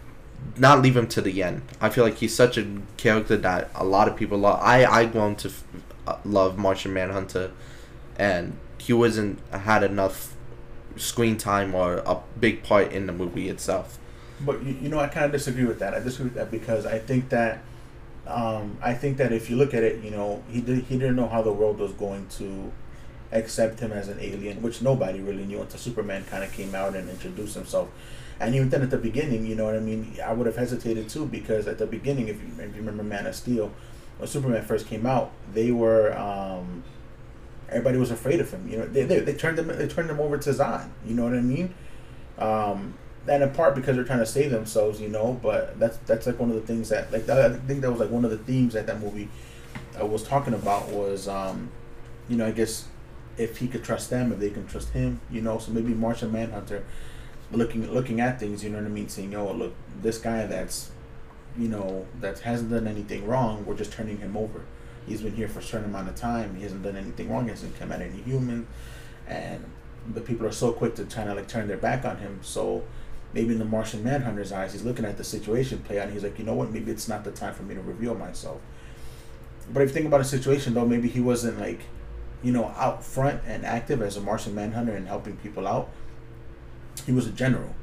not 0.58 0.82
leave 0.82 0.96
him 0.96 1.08
to 1.08 1.22
the 1.22 1.44
end. 1.44 1.64
I 1.82 1.90
feel 1.90 2.04
like 2.04 2.18
he's 2.18 2.36
such 2.36 2.58
a 2.58 2.66
character 2.98 3.38
that 3.38 3.70
a 3.76 3.84
lot 3.84 4.08
of 4.08 4.16
people 4.16 4.38
love. 4.38 4.60
I 4.62 4.86
I 4.86 5.06
grown 5.06 5.36
to 5.38 5.50
f- 5.50 5.64
uh, 6.06 6.18
love 6.24 6.58
Martian 6.58 6.94
Manhunter, 6.94 7.52
and 8.18 8.58
he 8.78 8.94
wasn't 8.94 9.40
had 9.52 9.84
enough 9.84 10.34
screen 10.96 11.38
time 11.38 11.76
or 11.76 11.98
a 12.06 12.18
big 12.40 12.64
part 12.64 12.92
in 12.92 13.06
the 13.08 13.14
movie 13.14 13.50
itself. 13.50 14.00
But 14.40 14.64
you, 14.64 14.78
you 14.82 14.90
know, 14.90 15.00
I 15.00 15.08
kind 15.08 15.26
of 15.26 15.32
disagree 15.32 15.66
with 15.66 15.80
that. 15.80 15.94
I 15.94 16.00
disagree 16.00 16.26
with 16.26 16.36
that 16.36 16.52
because 16.52 16.86
I 16.86 17.00
think 17.00 17.30
that 17.30 17.64
um, 18.28 18.78
I 18.82 18.94
think 18.94 19.18
that 19.18 19.32
if 19.32 19.50
you 19.50 19.56
look 19.56 19.74
at 19.74 19.84
it, 19.84 20.04
you 20.04 20.12
know, 20.12 20.44
he 20.50 20.62
did 20.62 20.84
he 20.86 20.98
didn't 20.98 21.16
know 21.16 21.28
how 21.28 21.42
the 21.42 21.52
world 21.54 21.80
was 21.80 21.94
going 21.94 22.28
to 22.38 22.72
accept 23.32 23.80
him 23.80 23.92
as 23.92 24.08
an 24.08 24.20
alien, 24.20 24.62
which 24.62 24.82
nobody 24.82 25.20
really 25.20 25.46
knew 25.46 25.62
until 25.62 25.80
Superman 25.80 26.24
kind 26.26 26.44
of 26.44 26.52
came 26.52 26.74
out 26.76 26.96
and 26.96 27.10
introduced 27.10 27.56
himself. 27.56 27.90
And 28.40 28.54
even 28.54 28.70
then, 28.70 28.84
at 28.84 28.92
the 28.92 28.98
beginning, 28.98 29.48
you 29.48 29.56
know 29.56 29.66
what 29.66 29.76
I 29.76 29.80
mean. 29.80 30.18
I 30.24 30.34
would 30.34 30.46
have 30.46 30.56
hesitated 30.56 31.10
too 31.10 31.26
because 31.26 31.68
at 31.68 31.80
the 31.80 31.88
beginning, 31.88 32.28
if 32.28 32.42
you, 32.42 32.50
if 32.60 32.76
you 32.76 32.82
remember 32.82 33.04
Man 33.04 33.26
of 33.26 33.36
Steel, 33.36 33.72
when 34.18 34.28
Superman 34.28 34.64
first 34.64 34.88
came 34.88 35.06
out, 35.06 35.32
they 35.54 35.72
were 35.72 36.16
um, 36.18 36.84
everybody 37.70 37.98
was 37.98 38.12
afraid 38.12 38.40
of 38.40 38.52
him. 38.52 38.68
You 38.70 38.78
know, 38.78 38.86
they, 38.86 39.04
they, 39.04 39.20
they 39.20 39.34
turned 39.34 39.58
them 39.58 39.68
they 39.68 39.88
turned 39.88 40.10
him 40.10 40.20
over 40.20 40.38
to 40.38 40.50
Zod. 40.52 40.90
You 41.06 41.16
know 41.16 41.24
what 41.24 41.34
I 41.34 41.42
mean? 41.42 41.74
Um, 42.38 42.94
and 43.30 43.44
in 43.44 43.50
part 43.52 43.76
because 43.76 43.96
they're 43.96 44.06
trying 44.06 44.20
to 44.20 44.26
save 44.26 44.52
themselves, 44.52 45.02
you 45.02 45.10
know. 45.10 45.40
But 45.42 45.80
that's 45.80 45.98
that's 46.06 46.28
like 46.28 46.40
one 46.40 46.50
of 46.50 46.56
the 46.56 46.62
things 46.62 46.90
that 46.90 47.12
like 47.12 47.28
I 47.30 47.54
think 47.54 47.82
that 47.82 47.92
was 47.92 48.00
like 48.00 48.10
one 48.10 48.26
of 48.26 48.32
the 48.32 48.38
themes 48.38 48.74
that 48.74 48.88
that 48.88 49.02
movie 49.02 49.30
I 49.98 50.04
was 50.04 50.24
talking 50.24 50.54
about 50.54 50.90
was, 50.90 51.28
um, 51.28 51.72
you 52.30 52.38
know, 52.38 52.46
I 52.46 52.52
guess 52.52 52.86
if 53.38 53.58
he 53.58 53.68
could 53.68 53.84
trust 53.84 54.10
them, 54.10 54.32
if 54.32 54.40
they 54.40 54.50
can 54.50 54.68
trust 54.68 54.90
him, 54.92 55.22
you 55.32 55.42
know. 55.42 55.58
So 55.58 55.72
maybe 55.72 55.94
Martian 55.94 56.32
Manhunter 56.32 56.84
looking 57.52 57.92
looking 57.92 58.22
at 58.22 58.40
things, 58.40 58.64
you 58.64 58.70
know 58.70 58.78
what 58.78 58.86
I 58.86 58.90
mean, 58.90 59.10
saying, 59.10 59.36
"Oh, 59.36 59.52
look, 59.52 59.74
this 60.02 60.18
guy 60.18 60.46
that's, 60.46 60.92
you 61.58 61.68
know, 61.68 62.06
that 62.22 62.40
hasn't 62.40 62.70
done 62.70 62.88
anything 62.88 63.26
wrong, 63.28 63.66
we're 63.66 63.76
just 63.76 63.92
turning 63.92 64.18
him 64.20 64.38
over." 64.38 64.62
He's 65.06 65.22
been 65.22 65.36
here 65.36 65.48
for 65.48 65.60
a 65.60 65.64
certain 65.64 65.86
amount 65.86 66.10
of 66.10 66.16
time. 66.16 66.56
He 66.56 66.64
hasn't 66.64 66.84
done 66.84 66.98
anything 66.98 67.32
wrong. 67.32 67.46
He 67.46 67.52
hasn't 67.52 67.80
come 67.80 67.94
at 67.94 68.02
any 68.02 68.22
human, 68.24 68.68
and 69.28 69.64
the 70.14 70.22
people 70.22 70.46
are 70.46 70.52
so 70.52 70.72
quick 70.72 70.96
to 70.96 71.06
try 71.06 71.24
to 71.24 71.34
like 71.34 71.48
turn 71.48 71.68
their 71.68 71.78
back 71.78 72.06
on 72.06 72.18
him. 72.18 72.40
So 72.42 72.84
maybe 73.34 73.54
in 73.54 73.60
the 73.60 73.66
Martian 73.66 74.04
Manhunter's 74.04 74.52
eyes, 74.52 74.74
he's 74.74 74.84
looking 74.84 75.06
at 75.06 75.18
the 75.18 75.24
situation 75.24 75.80
play 75.80 76.00
out, 76.00 76.06
and 76.06 76.14
he's 76.14 76.24
like, 76.24 76.40
you 76.40 76.46
know 76.46 76.54
what? 76.54 76.72
Maybe 76.72 76.92
it's 76.92 77.08
not 77.08 77.24
the 77.24 77.32
time 77.32 77.54
for 77.54 77.64
me 77.64 77.76
to 77.76 77.82
reveal 77.82 78.16
myself. 78.16 78.62
But 79.72 79.84
if 79.84 79.90
you 79.90 79.94
think 79.94 80.06
about 80.08 80.22
a 80.22 80.26
situation 80.26 80.74
though, 80.74 80.86
maybe 80.86 81.10
he 81.10 81.20
wasn't 81.20 81.60
like, 81.60 81.82
you 82.42 82.52
know, 82.52 82.74
out 82.78 83.04
front 83.04 83.42
and 83.46 83.66
active 83.66 84.02
as 84.02 84.16
a 84.16 84.22
Martian 84.22 84.56
Manhunter 84.56 84.96
and 84.96 85.08
helping 85.08 85.38
people 85.38 85.68
out. 85.68 85.90
He 87.06 87.12
was 87.12 87.28
a 87.28 87.32
general, 87.32 87.76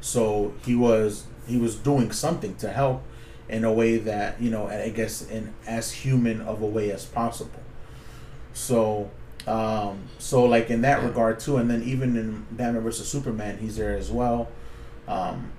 so 0.00 0.54
he 0.64 0.74
was 0.74 1.24
he 1.46 1.58
was 1.58 1.74
doing 1.74 2.12
something 2.12 2.54
to 2.56 2.70
help 2.70 3.02
in 3.48 3.64
a 3.64 3.72
way 3.72 3.96
that 3.96 4.40
you 4.40 4.48
know 4.48 4.68
I 4.68 4.90
guess 4.90 5.28
in 5.28 5.52
as 5.66 5.90
human 5.90 6.40
of 6.40 6.62
a 6.62 6.66
way 6.66 6.92
as 6.92 7.04
possible. 7.04 7.60
So 8.52 9.10
um, 9.46 10.04
so 10.18 10.44
like 10.44 10.70
in 10.70 10.82
that 10.82 11.02
regard 11.02 11.40
too, 11.40 11.56
and 11.56 11.70
then 11.70 11.82
even 11.82 12.16
in 12.16 12.46
Batman 12.50 12.82
versus 12.82 13.08
Superman, 13.08 13.58
he's 13.58 13.76
there 13.76 13.96
as 13.96 14.10
well. 14.10 14.48
Um, 15.10 15.50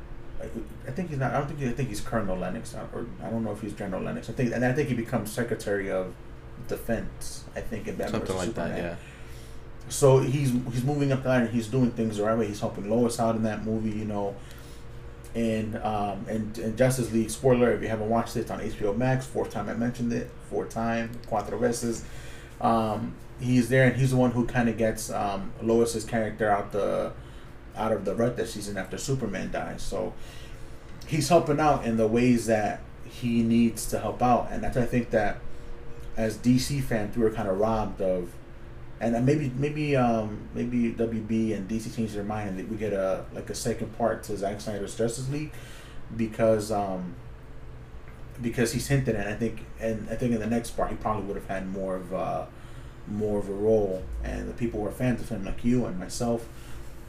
I, 0.42 0.46
I 0.88 0.92
think 0.92 1.10
he's 1.10 1.20
not. 1.20 1.34
I 1.34 1.40
don't 1.40 1.48
think. 1.48 1.62
I 1.70 1.74
think 1.74 1.90
he's 1.90 2.02
Colonel 2.02 2.38
Lennox, 2.38 2.74
or 2.94 3.06
I 3.24 3.30
don't 3.30 3.44
know 3.44 3.52
if 3.52 3.62
he's 3.62 3.74
General 3.74 4.02
Lennox. 4.02 4.30
I 4.30 4.34
think, 4.34 4.54
and 4.54 4.64
I 4.64 4.72
think 4.72 4.90
he 4.90 4.96
becomes 4.96 5.32
Secretary 5.32 5.92
of 5.92 6.16
Defense. 6.68 7.44
I 7.56 7.62
think 7.62 7.88
in 7.88 7.96
Batman 7.96 8.22
Something 8.22 8.38
like 8.38 8.48
Superman. 8.48 8.72
that, 8.72 8.84
yeah. 8.84 8.96
So 9.90 10.20
he's 10.20 10.52
he's 10.72 10.84
moving 10.84 11.12
up 11.12 11.24
the 11.24 11.30
line 11.30 11.42
and 11.42 11.50
he's 11.52 11.68
doing 11.68 11.92
things 11.92 12.18
the 12.18 12.24
right 12.24 12.38
way. 12.38 12.48
He's 12.48 12.62
helping 12.62 12.90
Lois 12.90 13.20
out 13.20 13.36
in 13.36 13.44
that 13.44 13.66
movie, 13.66 13.92
you 13.92 14.06
know. 14.06 14.36
And 15.36 15.78
um 15.78 16.26
and, 16.30 16.58
and 16.58 16.78
Justice 16.78 17.12
League 17.12 17.30
spoiler 17.30 17.72
if 17.72 17.82
you 17.82 17.88
haven't 17.88 18.10
watched 18.10 18.36
it 18.36 18.42
it's 18.42 18.52
on 18.52 18.60
HBO 18.60 18.96
Max 18.96 19.26
fourth 19.26 19.50
time 19.50 19.70
I 19.70 19.74
mentioned 19.74 20.12
it 20.12 20.30
fourth 20.50 20.70
time 20.70 21.12
cuatro 21.30 21.60
veces. 21.60 22.06
Um, 22.60 23.16
he's 23.40 23.70
there 23.70 23.88
and 23.88 23.96
he's 23.98 24.12
the 24.12 24.18
one 24.18 24.32
who 24.32 24.46
kind 24.46 24.70
of 24.70 24.78
gets 24.78 25.10
um, 25.10 25.52
Lois's 25.62 26.06
character 26.06 26.50
out 26.50 26.72
the 26.72 27.12
out 27.76 27.92
of 27.92 28.06
the 28.06 28.16
rut 28.16 28.38
that 28.38 28.50
she's 28.50 28.68
in 28.68 28.78
after 28.78 28.98
Superman 28.98 29.52
dies. 29.52 29.82
So 29.82 30.14
he's 31.08 31.30
helping 31.30 31.60
out 31.60 31.86
in 31.86 31.98
the 31.98 32.08
ways 32.08 32.46
that 32.48 32.82
he 33.06 33.44
needs 33.44 33.86
to 33.88 34.00
help 34.00 34.22
out, 34.22 34.50
and 34.52 34.64
that's 34.64 34.78
I 34.78 34.86
think 34.86 35.10
that 35.12 35.40
as 36.18 36.38
DC 36.38 36.84
fans 36.84 37.16
we 37.16 37.24
were 37.24 37.32
kind 37.32 37.48
of 37.48 37.58
robbed 37.60 38.02
of 38.02 38.34
and 39.00 39.26
maybe 39.26 39.52
maybe 39.56 39.96
um 39.96 40.50
maybe 40.54 40.92
WB 40.94 41.56
and 41.56 41.70
DC 41.70 41.96
changed 41.96 42.14
their 42.14 42.24
mind 42.24 42.60
and 42.60 42.70
we 42.70 42.78
get 42.78 42.94
a 42.94 43.26
like 43.34 43.50
a 43.50 43.56
second 43.56 43.98
part 43.98 44.24
to 44.24 44.38
Zack 44.38 44.62
Snyder's 44.62 44.96
Justice 44.96 45.30
League 45.30 45.52
because 46.16 46.72
um 46.72 47.16
because 48.42 48.74
he's 48.74 48.88
hinted 48.88 49.16
and 49.16 49.28
I 49.28 49.34
think 49.34 49.66
and 49.80 50.08
I 50.10 50.16
think 50.16 50.34
in 50.34 50.40
the 50.40 50.48
next 50.48 50.72
part 50.72 50.90
he 50.90 50.96
probably 50.96 51.24
would 51.24 51.36
have 51.36 51.48
had 51.48 51.68
more 51.68 51.96
of 51.96 52.12
a 52.12 52.48
more 53.08 53.40
of 53.40 53.50
a 53.50 53.54
role. 53.54 54.04
And 54.24 54.48
the 54.48 54.54
people 54.54 54.80
who 54.80 54.88
are 54.88 54.92
fans 54.92 55.22
of 55.22 55.30
him 55.30 55.46
like 55.46 55.64
you 55.64 55.86
and 55.86 56.00
myself 56.00 56.48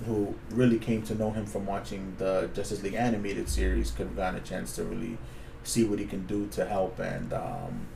who 0.04 0.34
really 0.50 0.78
came 0.78 1.02
to 1.02 1.14
know 1.14 1.30
him 1.30 1.46
from 1.46 1.66
watching 1.66 2.14
the 2.18 2.50
Justice 2.54 2.82
League 2.82 2.94
animated 2.94 3.48
series 3.48 3.90
could 3.90 4.06
have 4.06 4.16
gotten 4.16 4.38
a 4.40 4.42
chance 4.42 4.74
to 4.76 4.84
really 4.84 5.18
see 5.64 5.84
what 5.84 5.98
he 5.98 6.04
can 6.06 6.26
do 6.26 6.46
to 6.48 6.64
help 6.66 6.98
and 6.98 7.32
um 7.32 7.86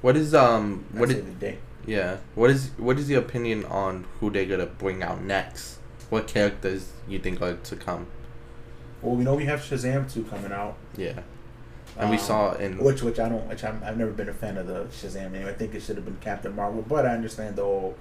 What 0.00 0.16
is 0.16 0.34
um 0.34 0.84
what 0.92 1.08
day. 1.40 1.58
yeah 1.86 2.18
what 2.34 2.50
is 2.50 2.70
what 2.76 2.98
is 2.98 3.08
your 3.10 3.20
opinion 3.20 3.64
on 3.64 4.04
who 4.20 4.30
they're 4.30 4.46
gonna 4.46 4.66
bring 4.66 5.02
out 5.02 5.22
next? 5.22 5.78
What 6.10 6.26
characters 6.26 6.92
you 7.08 7.18
think 7.18 7.42
are 7.42 7.54
to 7.54 7.76
come? 7.76 8.06
Well, 9.02 9.14
we 9.16 9.24
know 9.24 9.34
we 9.34 9.44
have 9.46 9.60
Shazam 9.60 10.12
two 10.12 10.24
coming 10.24 10.52
out. 10.52 10.76
Yeah, 10.96 11.20
and 11.96 12.10
we 12.10 12.16
Um, 12.16 12.22
saw 12.22 12.52
in 12.54 12.78
which 12.78 13.02
which 13.02 13.18
I 13.18 13.28
don't 13.28 13.46
which 13.48 13.62
I'm, 13.64 13.82
I've 13.84 13.96
never 13.96 14.10
been 14.12 14.28
a 14.28 14.34
fan 14.34 14.56
of 14.58 14.66
the 14.66 14.84
Shazam 14.86 15.34
anyway. 15.34 15.50
I 15.50 15.54
think 15.54 15.74
it 15.74 15.82
should 15.82 15.96
have 15.96 16.04
been 16.04 16.18
Captain 16.20 16.54
Marvel, 16.54 16.82
but 16.82 17.06
I 17.06 17.10
understand 17.14 17.56
the 17.56 17.62
whole 17.62 17.96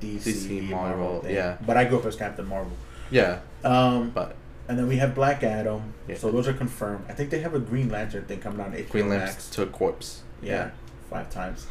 DC, 0.00 0.22
DC 0.22 0.68
Marvel, 0.70 0.98
Marvel, 1.04 1.20
thing. 1.22 1.34
yeah. 1.34 1.56
But 1.66 1.76
I 1.76 1.84
grew 1.84 1.98
up 1.98 2.06
as 2.06 2.16
Captain 2.16 2.46
Marvel. 2.46 2.72
yeah, 3.10 3.40
Um, 3.64 4.10
but 4.10 4.36
and 4.68 4.78
then 4.78 4.88
we 4.88 4.96
have 4.96 5.14
Black 5.14 5.42
Adam. 5.44 5.92
Yeah. 6.08 6.16
So 6.16 6.30
those 6.32 6.48
are 6.48 6.52
confirmed. 6.52 7.04
I 7.08 7.12
think 7.12 7.30
they 7.30 7.40
have 7.40 7.54
a 7.54 7.60
Green 7.60 7.88
Lantern 7.88 8.24
thing 8.24 8.40
coming 8.40 8.60
out 8.60 8.68
on 8.68 8.72
HBO 8.74 8.90
Green 8.90 9.08
Max. 9.08 9.22
Lantern 9.22 9.52
to 9.52 9.62
a 9.62 9.66
corpse. 9.66 10.22
Yeah, 10.42 10.70
five 11.10 11.30
times. 11.30 11.66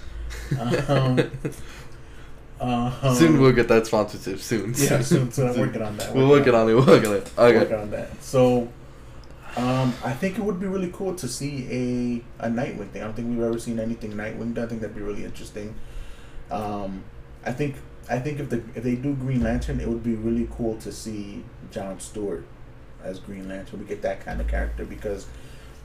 Um, 0.89 1.19
Um, 2.59 2.93
soon 3.15 3.41
we'll 3.41 3.51
get 3.51 3.67
that 3.67 3.85
sponsorship. 3.85 4.39
Soon. 4.39 4.73
Yeah, 4.77 5.01
soon. 5.01 5.29
So 5.31 5.45
I'm 5.47 5.59
working 5.65 5.81
on 5.81 5.97
that. 5.97 6.15
We're 6.15 6.27
working 6.27 6.55
on 6.55 6.69
it. 6.69 6.73
We're 6.73 6.85
working 6.85 7.09
on 7.09 7.15
it. 7.17 7.31
Okay. 7.37 7.57
working 7.59 7.75
on 7.75 7.91
that. 7.91 8.23
So, 8.23 8.69
um, 9.57 9.93
I 10.05 10.13
think 10.13 10.37
it 10.37 10.41
would 10.41 10.59
be 10.59 10.65
really 10.67 10.89
cool 10.93 11.15
to 11.15 11.27
see 11.27 12.23
a 12.39 12.45
a 12.47 12.49
Nightwing 12.49 12.89
thing. 12.91 13.01
I 13.01 13.05
don't 13.05 13.13
think 13.15 13.27
we've 13.29 13.41
ever 13.43 13.59
seen 13.59 13.77
anything 13.79 14.13
Nightwing. 14.13 14.53
done. 14.53 14.63
I 14.65 14.67
think 14.67 14.79
that'd 14.81 14.95
be 14.95 15.01
really 15.01 15.25
interesting. 15.25 15.75
Um, 16.49 17.03
I 17.45 17.51
think 17.51 17.75
I 18.09 18.19
think 18.19 18.39
if 18.39 18.49
the 18.49 18.57
if 18.75 18.83
they 18.83 18.95
do 18.95 19.13
Green 19.15 19.41
Lantern, 19.43 19.79
it 19.79 19.87
would 19.87 20.03
be 20.03 20.15
really 20.15 20.47
cool 20.51 20.77
to 20.77 20.91
see 20.91 21.43
John 21.71 21.99
Stewart 21.99 22.45
as 23.03 23.19
Green 23.19 23.47
Lantern. 23.47 23.79
We 23.79 23.85
get 23.85 24.01
that 24.03 24.23
kind 24.23 24.39
of 24.41 24.47
character 24.47 24.85
because 24.85 25.27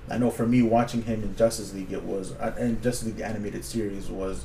I 0.08 0.18
know 0.18 0.30
for 0.30 0.46
me 0.46 0.62
watching 0.62 1.02
him 1.02 1.22
in 1.22 1.36
Justice 1.36 1.72
League, 1.72 1.92
it 1.92 2.02
was 2.02 2.32
uh, 2.32 2.54
and 2.58 2.82
Justice 2.82 3.06
League 3.06 3.16
the 3.16 3.26
animated 3.26 3.64
series 3.64 4.08
was 4.08 4.44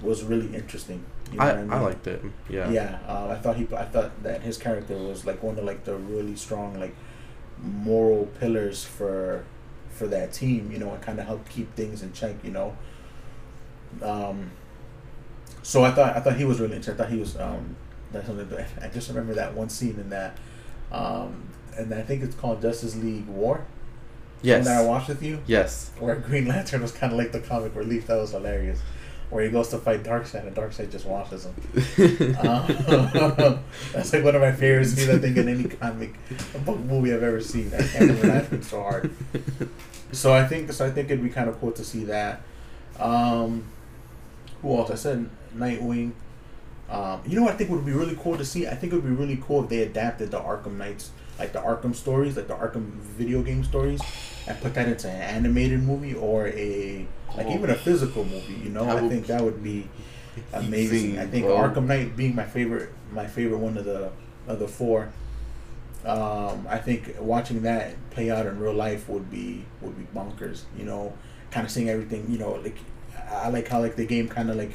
was 0.00 0.22
really 0.22 0.54
interesting. 0.54 1.04
You 1.32 1.38
know 1.38 1.44
I, 1.44 1.50
I 1.50 1.64
mean? 1.64 1.82
liked 1.82 2.06
it. 2.06 2.22
Yeah. 2.48 2.70
Yeah, 2.70 2.98
uh, 3.06 3.28
I 3.28 3.36
thought 3.36 3.56
he. 3.56 3.66
I 3.74 3.84
thought 3.84 4.22
that 4.22 4.42
his 4.42 4.58
character 4.58 4.96
was 4.96 5.24
like 5.24 5.42
one 5.42 5.58
of 5.58 5.64
like 5.64 5.84
the 5.84 5.96
really 5.96 6.36
strong 6.36 6.78
like 6.78 6.94
moral 7.60 8.26
pillars 8.40 8.84
for 8.84 9.44
for 9.90 10.06
that 10.08 10.32
team. 10.32 10.70
You 10.72 10.78
know, 10.78 10.90
and 10.92 11.02
kind 11.02 11.18
of 11.18 11.26
help 11.26 11.48
keep 11.48 11.74
things 11.74 12.02
in 12.02 12.12
check. 12.12 12.36
You 12.42 12.50
know. 12.50 12.76
Um. 14.02 14.50
So 15.64 15.82
I 15.82 15.90
thought 15.90 16.16
I 16.16 16.20
thought 16.20 16.36
he 16.36 16.44
was 16.44 16.60
really 16.60 16.76
interesting. 16.76 16.94
I 16.94 17.04
thought 17.08 17.12
he 17.12 17.18
was 17.18 17.36
um. 17.36 17.74
That's 18.12 18.26
something. 18.28 18.48
That, 18.50 18.68
I 18.80 18.88
just 18.88 19.08
remember 19.08 19.34
that 19.34 19.54
one 19.54 19.68
scene 19.68 19.98
in 19.98 20.10
that, 20.10 20.36
um, 20.92 21.48
and 21.76 21.92
I 21.92 22.02
think 22.02 22.22
it's 22.22 22.36
called 22.36 22.62
Justice 22.62 22.94
League 22.94 23.26
War. 23.26 23.64
Yes. 24.42 24.66
That 24.66 24.82
I 24.82 24.86
watched 24.86 25.08
with 25.08 25.22
you, 25.22 25.40
Yes. 25.46 25.90
where 25.98 26.14
Green 26.16 26.46
Lantern 26.46 26.82
was 26.82 26.92
kind 26.92 27.12
of 27.12 27.18
like 27.18 27.32
the 27.32 27.40
comic 27.40 27.74
relief. 27.74 28.06
That 28.06 28.16
was 28.18 28.30
hilarious. 28.32 28.78
Where 29.30 29.42
he 29.42 29.50
goes 29.50 29.68
to 29.70 29.78
fight 29.78 30.04
Darkseid 30.04 30.46
and 30.46 30.54
Darkseid 30.54 30.92
just 30.92 31.06
watches 31.06 31.46
him. 31.46 32.36
Uh, 32.38 32.66
that's 33.92 34.12
like 34.12 34.22
one 34.22 34.34
of 34.36 34.42
my 34.42 34.52
favorite 34.52 34.84
scenes 34.84 35.08
I 35.08 35.18
think 35.18 35.36
in 35.38 35.48
any 35.48 35.64
comic 35.64 36.14
book 36.64 36.78
movie 36.78 37.12
I've 37.14 37.22
ever 37.22 37.40
seen. 37.40 37.72
I 37.74 37.78
can't 37.78 38.00
remember 38.10 38.26
laughing 38.28 38.62
so 38.62 38.82
hard. 38.82 39.10
So 40.12 40.32
I 40.32 40.46
think 40.46 40.72
so. 40.72 40.86
I 40.86 40.90
think 40.90 41.10
it'd 41.10 41.24
be 41.24 41.30
kind 41.30 41.48
of 41.48 41.58
cool 41.58 41.72
to 41.72 41.82
see 41.84 42.04
that. 42.04 42.42
Um, 43.00 43.64
who 44.64 44.76
else? 44.78 44.90
I 44.90 44.94
said 44.94 45.28
Nightwing. 45.54 46.12
Um, 46.88 47.20
you 47.26 47.36
know 47.36 47.44
what 47.44 47.54
I 47.54 47.56
think 47.56 47.70
would 47.70 47.84
be 47.84 47.92
really 47.92 48.16
cool 48.16 48.36
to 48.36 48.44
see? 48.44 48.66
I 48.66 48.74
think 48.74 48.92
it 48.92 48.96
would 48.96 49.04
be 49.04 49.10
really 49.10 49.38
cool 49.42 49.62
if 49.64 49.70
they 49.70 49.80
adapted 49.80 50.30
the 50.30 50.40
Arkham 50.40 50.76
Knights, 50.76 51.10
like 51.38 51.52
the 51.52 51.60
Arkham 51.60 51.94
stories, 51.94 52.36
like 52.36 52.48
the 52.48 52.54
Arkham 52.54 52.92
video 53.00 53.42
game 53.42 53.62
stories, 53.64 54.00
and 54.46 54.60
put 54.60 54.74
that 54.74 54.88
into 54.88 55.08
an 55.08 55.20
animated 55.20 55.82
movie 55.82 56.14
or 56.14 56.48
a 56.48 57.06
like 57.36 57.46
even 57.48 57.70
a 57.70 57.74
physical 57.74 58.24
movie. 58.24 58.54
You 58.62 58.70
know, 58.70 58.84
I 58.84 59.00
would 59.00 59.10
think 59.10 59.26
that 59.26 59.42
would 59.42 59.62
be 59.62 59.88
amazing. 60.52 61.18
I 61.18 61.26
think 61.26 61.46
bro. 61.46 61.56
Arkham 61.56 61.86
Knight 61.86 62.16
being 62.16 62.34
my 62.34 62.44
favorite, 62.44 62.90
my 63.12 63.26
favorite 63.26 63.58
one 63.58 63.76
of 63.76 63.84
the 63.84 64.10
of 64.46 64.58
the 64.58 64.68
four. 64.68 65.12
Um, 66.04 66.66
I 66.68 66.76
think 66.78 67.16
watching 67.18 67.62
that 67.62 67.94
play 68.10 68.30
out 68.30 68.46
in 68.46 68.58
real 68.58 68.74
life 68.74 69.08
would 69.08 69.30
be 69.30 69.64
would 69.80 69.96
be 69.96 70.06
bonkers. 70.18 70.62
You 70.76 70.84
know, 70.84 71.14
kind 71.50 71.64
of 71.66 71.72
seeing 71.72 71.88
everything. 71.88 72.30
You 72.30 72.38
know, 72.38 72.52
like 72.52 72.76
I 73.30 73.48
like 73.48 73.68
how 73.68 73.80
like 73.80 73.96
the 73.96 74.06
game 74.06 74.28
kind 74.28 74.50
of 74.50 74.56
like 74.56 74.72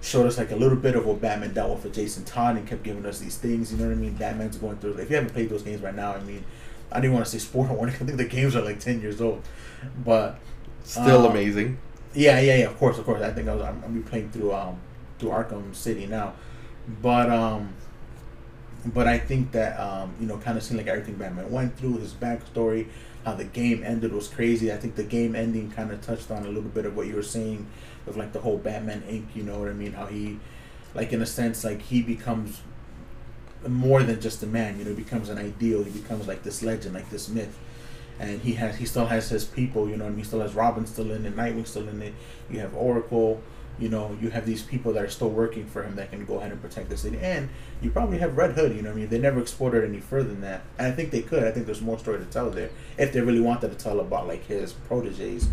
showed 0.00 0.26
us 0.26 0.38
like 0.38 0.50
a 0.52 0.56
little 0.56 0.76
bit 0.78 0.94
of 0.94 1.06
what 1.06 1.20
Batman 1.20 1.52
dealt 1.54 1.70
with 1.74 1.84
with 1.84 1.94
Jason 1.94 2.24
Todd 2.24 2.56
and 2.56 2.66
kept 2.66 2.82
giving 2.82 3.04
us 3.06 3.18
these 3.18 3.36
things. 3.36 3.72
You 3.72 3.78
know 3.78 3.86
what 3.88 3.92
I 3.92 3.96
mean? 3.96 4.14
Batman's 4.14 4.56
going 4.56 4.78
through. 4.78 4.94
If 4.98 5.10
you 5.10 5.16
haven't 5.16 5.32
played 5.32 5.50
those 5.50 5.62
games 5.62 5.82
right 5.82 5.94
now, 5.94 6.12
I 6.14 6.20
mean, 6.20 6.44
I 6.92 7.00
didn't 7.00 7.14
want 7.14 7.26
to 7.26 7.30
say 7.30 7.38
sport 7.38 7.70
warning. 7.70 7.94
I 8.00 8.04
think 8.04 8.16
the 8.16 8.24
games 8.24 8.54
are 8.56 8.62
like 8.62 8.80
ten 8.80 9.00
years 9.00 9.20
old, 9.20 9.42
but 10.04 10.38
Still 10.84 11.26
uh, 11.26 11.30
amazing. 11.30 11.78
yeah, 12.14 12.40
yeah, 12.40 12.56
yeah. 12.58 12.64
Of 12.66 12.78
course, 12.78 12.98
of 12.98 13.04
course. 13.04 13.22
I 13.22 13.32
think 13.32 13.48
I 13.48 13.54
was. 13.54 13.62
I'm, 13.62 13.82
I'm 13.84 13.92
be 13.94 14.00
playing 14.00 14.30
through 14.30 14.52
um 14.54 14.78
through 15.18 15.30
Arkham 15.30 15.74
City 15.74 16.06
now, 16.06 16.34
but 17.02 17.30
um, 17.30 17.74
but 18.86 19.06
I 19.06 19.18
think 19.18 19.52
that 19.52 19.78
um 19.78 20.14
you 20.20 20.26
know 20.26 20.38
kind 20.38 20.56
of 20.56 20.62
seeing 20.64 20.78
like 20.78 20.86
everything 20.86 21.16
Batman 21.16 21.50
went 21.50 21.76
through, 21.76 21.98
his 21.98 22.14
backstory, 22.14 22.86
how 23.28 23.34
the 23.34 23.44
game 23.44 23.84
ended 23.84 24.12
was 24.12 24.26
crazy. 24.26 24.72
I 24.72 24.78
think 24.78 24.94
the 24.94 25.04
game 25.04 25.36
ending 25.36 25.70
kind 25.70 25.90
of 25.90 26.00
touched 26.00 26.30
on 26.30 26.46
a 26.46 26.48
little 26.48 26.70
bit 26.70 26.86
of 26.86 26.96
what 26.96 27.06
you 27.06 27.14
were 27.14 27.22
saying 27.22 27.66
with 28.06 28.16
like 28.16 28.32
the 28.32 28.40
whole 28.40 28.56
Batman 28.56 29.02
Inc. 29.02 29.36
You 29.36 29.42
know 29.42 29.58
what 29.58 29.68
I 29.68 29.74
mean? 29.74 29.92
How 29.92 30.06
he, 30.06 30.38
like 30.94 31.12
in 31.12 31.20
a 31.20 31.26
sense, 31.26 31.62
like 31.62 31.82
he 31.82 32.00
becomes 32.00 32.62
more 33.66 34.02
than 34.02 34.18
just 34.18 34.42
a 34.42 34.46
man. 34.46 34.78
You 34.78 34.84
know, 34.84 34.90
he 34.90 34.96
becomes 34.96 35.28
an 35.28 35.36
ideal. 35.36 35.84
He 35.84 35.90
becomes 35.90 36.26
like 36.26 36.42
this 36.42 36.62
legend, 36.62 36.94
like 36.94 37.10
this 37.10 37.28
myth. 37.28 37.58
And 38.18 38.40
he 38.40 38.54
has, 38.54 38.76
he 38.76 38.86
still 38.86 39.06
has 39.06 39.28
his 39.28 39.44
people. 39.44 39.90
You 39.90 39.98
know, 39.98 40.06
and 40.06 40.16
he 40.16 40.24
still 40.24 40.40
has 40.40 40.54
Robin 40.54 40.86
still 40.86 41.10
in 41.10 41.26
it, 41.26 41.36
Nightwing 41.36 41.66
still 41.66 41.86
in 41.86 42.00
it. 42.00 42.14
You 42.48 42.60
have 42.60 42.74
Oracle. 42.74 43.42
You 43.78 43.88
know, 43.88 44.16
you 44.20 44.30
have 44.30 44.44
these 44.44 44.62
people 44.62 44.92
that 44.94 45.04
are 45.04 45.08
still 45.08 45.30
working 45.30 45.66
for 45.66 45.82
him 45.82 45.96
that 45.96 46.10
can 46.10 46.24
go 46.24 46.38
ahead 46.38 46.52
and 46.52 46.60
protect 46.60 46.88
the 46.88 46.96
city. 46.96 47.18
And 47.20 47.48
you 47.80 47.90
probably 47.90 48.18
have 48.18 48.36
Red 48.36 48.52
Hood. 48.52 48.74
You 48.74 48.82
know, 48.82 48.90
what 48.90 48.96
I 48.96 49.00
mean, 49.00 49.08
they 49.08 49.18
never 49.18 49.40
explored 49.40 49.74
it 49.74 49.84
any 49.84 50.00
further 50.00 50.28
than 50.28 50.40
that. 50.40 50.62
And 50.78 50.86
I 50.86 50.92
think 50.92 51.10
they 51.10 51.22
could. 51.22 51.44
I 51.44 51.50
think 51.50 51.66
there's 51.66 51.82
more 51.82 51.98
story 51.98 52.18
to 52.18 52.24
tell 52.24 52.50
there 52.50 52.70
if 52.96 53.12
they 53.12 53.20
really 53.20 53.40
wanted 53.40 53.70
to 53.70 53.76
tell 53.76 54.00
about 54.00 54.26
like 54.26 54.44
his 54.46 54.72
proteges. 54.72 55.48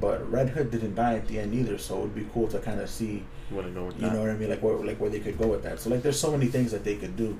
But 0.00 0.30
Red 0.30 0.50
Hood 0.50 0.70
didn't 0.70 0.94
die 0.94 1.14
at 1.14 1.26
the 1.26 1.38
end 1.40 1.54
either, 1.54 1.78
so 1.78 1.98
it 1.98 2.00
would 2.02 2.14
be 2.14 2.26
cool 2.32 2.48
to 2.48 2.58
kind 2.58 2.80
of 2.80 2.90
see 2.90 3.24
Want 3.50 3.66
to 3.68 3.72
know 3.72 3.84
what 3.84 4.00
you 4.00 4.10
know 4.10 4.20
what 4.20 4.30
I 4.30 4.34
mean? 4.34 4.50
Like 4.50 4.62
where 4.62 4.74
like 4.76 4.98
where 4.98 5.10
they 5.10 5.20
could 5.20 5.38
go 5.38 5.46
with 5.46 5.62
that. 5.62 5.78
So 5.78 5.88
like 5.88 6.02
there's 6.02 6.18
so 6.18 6.32
many 6.32 6.46
things 6.46 6.72
that 6.72 6.82
they 6.82 6.96
could 6.96 7.16
do. 7.16 7.38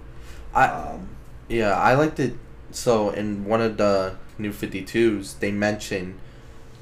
I 0.55 0.69
Um, 0.69 1.09
yeah, 1.49 1.73
I 1.77 1.95
liked 1.95 2.21
it. 2.21 2.35
So 2.71 3.11
in 3.11 3.45
one 3.45 3.61
of 3.61 3.77
the 3.77 4.17
new 4.39 4.53
Fifty 4.53 4.83
Twos, 4.83 5.35
they 5.35 5.51
mention 5.51 6.21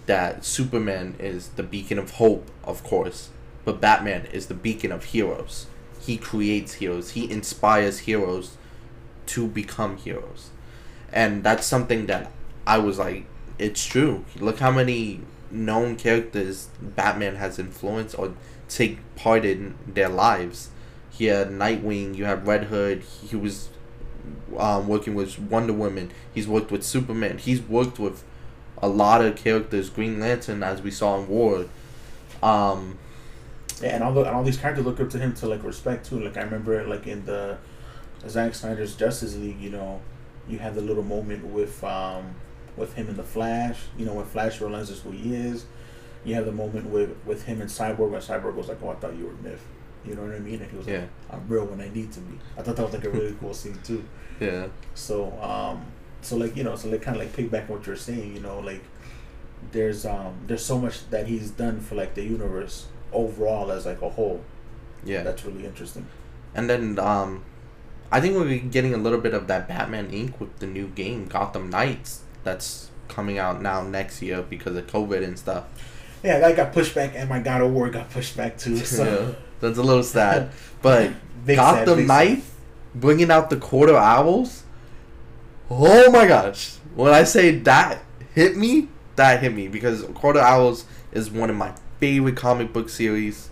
that 0.07 0.45
Superman 0.45 1.17
is 1.19 1.49
the 1.51 1.63
beacon 1.63 1.99
of 1.99 2.13
hope, 2.13 2.51
of 2.63 2.85
course, 2.85 3.31
but 3.65 3.81
Batman 3.81 4.27
is 4.27 4.47
the 4.47 4.55
beacon 4.55 4.93
of 4.93 5.05
heroes. 5.05 5.67
He 6.01 6.17
creates 6.17 6.75
heroes. 6.75 7.13
He 7.13 7.31
inspires 7.31 8.01
heroes 8.01 8.57
to 9.27 9.47
become 9.47 9.97
heroes, 9.97 10.51
and 11.13 11.43
that's 11.43 11.67
something 11.67 12.07
that 12.07 12.31
I 12.67 12.79
was 12.79 12.99
like, 12.99 13.27
it's 13.59 13.85
true. 13.85 14.25
Look 14.39 14.59
how 14.59 14.71
many 14.71 15.21
known 15.51 15.97
characters 15.97 16.69
Batman 16.81 17.37
has 17.37 17.59
influenced 17.59 18.19
or 18.19 18.35
take 18.69 18.99
part 19.17 19.45
in 19.45 19.77
their 19.87 20.09
lives. 20.09 20.71
He 21.11 21.27
had 21.27 21.49
Nightwing. 21.49 22.17
You 22.17 22.25
have 22.25 22.47
Red 22.47 22.65
Hood. 22.65 23.03
He 23.03 23.37
was 23.37 23.69
um, 24.59 24.89
working 24.89 25.15
with 25.15 25.39
Wonder 25.39 25.73
Woman. 25.73 26.11
He's 26.35 26.49
worked 26.49 26.71
with 26.71 26.83
Superman. 26.83 27.39
He's 27.39 27.63
worked 27.63 27.99
with 27.99 28.25
a 28.85 28.89
lot 28.89 29.25
of 29.25 29.37
characters. 29.37 29.89
Green 29.91 30.21
Lantern, 30.21 30.63
as 30.63 30.83
we 30.83 30.91
saw 30.91 31.19
in 31.19 31.27
War. 31.29 31.67
Um, 32.43 32.99
yeah, 33.83 33.95
and 33.95 34.05
all 34.05 34.13
the, 34.13 34.21
and 34.21 34.37
all 34.37 34.45
these 34.45 34.57
characters 34.59 34.85
look 34.85 35.01
up 35.01 35.11
to 35.11 35.19
him 35.19 35.33
to 35.35 35.47
like 35.47 35.63
respect 35.65 36.07
too. 36.07 36.21
Like 36.21 36.37
I 36.37 36.43
remember 36.43 36.85
like 36.87 37.07
in 37.07 37.25
the 37.25 37.57
Zack 38.29 38.55
Snyder's 38.55 38.95
Justice 38.97 39.37
League, 39.37 39.61
you 39.61 39.71
know, 39.71 40.01
you 40.49 40.59
had 40.59 40.75
the 40.75 40.81
little 40.83 41.03
moment 41.03 41.45
with 41.47 41.83
um 41.85 42.35
with 42.77 42.95
him 42.95 43.09
in 43.09 43.17
the 43.17 43.23
Flash. 43.25 43.79
You 43.99 44.07
know 44.07 44.15
when 44.15 44.27
Flash 44.27 44.61
realizes 44.61 45.01
who 45.01 45.11
he 45.11 45.35
is. 45.35 45.67
You 46.25 46.35
have 46.37 46.47
the 46.47 46.53
moment 46.53 46.89
with 46.89 47.17
with 47.27 47.45
him 47.45 47.61
and 47.61 47.69
Cyborg 47.71 48.11
when 48.11 48.21
Cyborg 48.21 48.55
was 48.55 48.69
like, 48.69 48.79
"Oh, 48.83 48.91
I 48.91 48.95
thought 48.95 49.15
you 49.17 49.27
were 49.27 49.49
Myth." 49.49 49.63
You 50.07 50.15
know 50.15 50.23
what 50.23 50.35
I 50.35 50.39
mean? 50.39 50.61
And 50.61 50.71
he 50.71 50.77
was 50.77 50.87
Yeah. 50.87 51.01
like, 51.01 51.09
"I'm 51.33 51.49
real 51.49 51.65
when 51.67 51.81
I 51.81 51.89
need 51.89 52.13
to 52.13 52.21
be." 52.21 52.39
I 52.59 52.63
thought 52.63 52.77
that 52.77 52.83
was 52.85 52.95
like 52.95 53.05
a 53.05 53.11
really 53.11 53.35
cool 53.41 53.53
scene 53.55 53.79
too. 53.83 54.05
yeah. 54.41 54.67
So, 54.95 55.33
um, 55.41 55.85
so 56.25 56.37
like 56.37 56.57
you 56.57 56.65
know, 56.65 56.77
so 56.77 56.89
like 56.89 57.03
kind 57.03 57.17
of 57.17 57.23
like 57.23 57.33
piggyback 57.35 57.71
on 57.71 57.79
what 57.79 57.87
you're 57.87 57.97
saying, 57.97 58.35
you 58.35 58.41
know, 58.41 58.61
like 58.61 58.83
there's 59.73 60.05
um 60.07 60.35
there's 60.47 60.65
so 60.65 60.79
much 60.79 61.09
that 61.11 61.27
he's 61.27 61.51
done 61.51 61.81
for 61.81 61.95
like 61.95 62.15
the 62.15 62.23
universe 62.23 62.87
overall 63.13 63.71
as 63.71 63.87
like 63.87 64.03
a 64.03 64.09
whole. 64.09 64.43
Yeah. 65.05 65.23
That's 65.23 65.45
really 65.45 65.65
interesting. 65.65 66.07
And 66.55 66.69
then 66.69 66.99
um, 66.99 67.45
I 68.11 68.21
think 68.21 68.35
we'll 68.35 68.45
be 68.45 68.61
getting 68.61 68.95
a 68.95 68.97
little 68.97 69.21
bit 69.21 69.35
of 69.35 69.47
that 69.49 69.69
Batman 69.69 70.11
Inc. 70.11 70.39
with 70.41 70.59
the 70.59 70.67
new 70.67 70.89
game 70.89 71.27
Gotham 71.27 71.71
Knights 71.71 72.23
that's 72.43 72.91
coming 73.09 73.39
out 73.39 73.61
now 73.61 73.83
next 73.83 74.23
year 74.23 74.43
because 74.43 74.77
of 74.77 74.87
COVID 74.87 75.23
and 75.23 75.39
stuff. 75.39 75.65
Yeah, 76.23 76.39
that 76.39 76.57
got 76.57 76.73
pushed 76.73 76.95
back, 76.95 77.13
and 77.15 77.29
my 77.29 77.39
God 77.39 77.61
of 77.61 77.73
War 77.73 77.91
got 77.91 78.11
pushed 78.11 78.37
back 78.37 78.57
too. 78.57 78.77
So 78.85 79.37
that's 79.61 79.79
a 79.79 79.83
little 79.83 80.03
sad. 80.03 80.51
But 80.83 81.13
sad, 81.47 81.57
Gotham 81.57 81.99
big 82.01 82.09
Knight 82.09 82.43
bringing 82.95 83.31
out 83.31 83.49
the 83.49 83.57
Court 83.57 83.89
of 83.89 83.97
Owls. 83.97 84.64
Oh 85.77 86.09
my 86.13 86.29
gosh! 86.29 86.77
When 86.95 87.13
I 87.13 87.25
say 87.25 87.51
that 87.51 88.01
hit 88.33 88.57
me, 88.57 88.87
that 89.17 89.43
hit 89.43 89.53
me 89.53 89.67
because 89.67 90.05
Court 90.15 90.37
of 90.37 90.43
Owls 90.43 90.85
is 91.11 91.33
one 91.33 91.51
of 91.51 91.57
my 91.57 91.75
favorite 91.99 92.37
comic 92.37 92.73
book 92.73 92.89
series. 92.89 93.51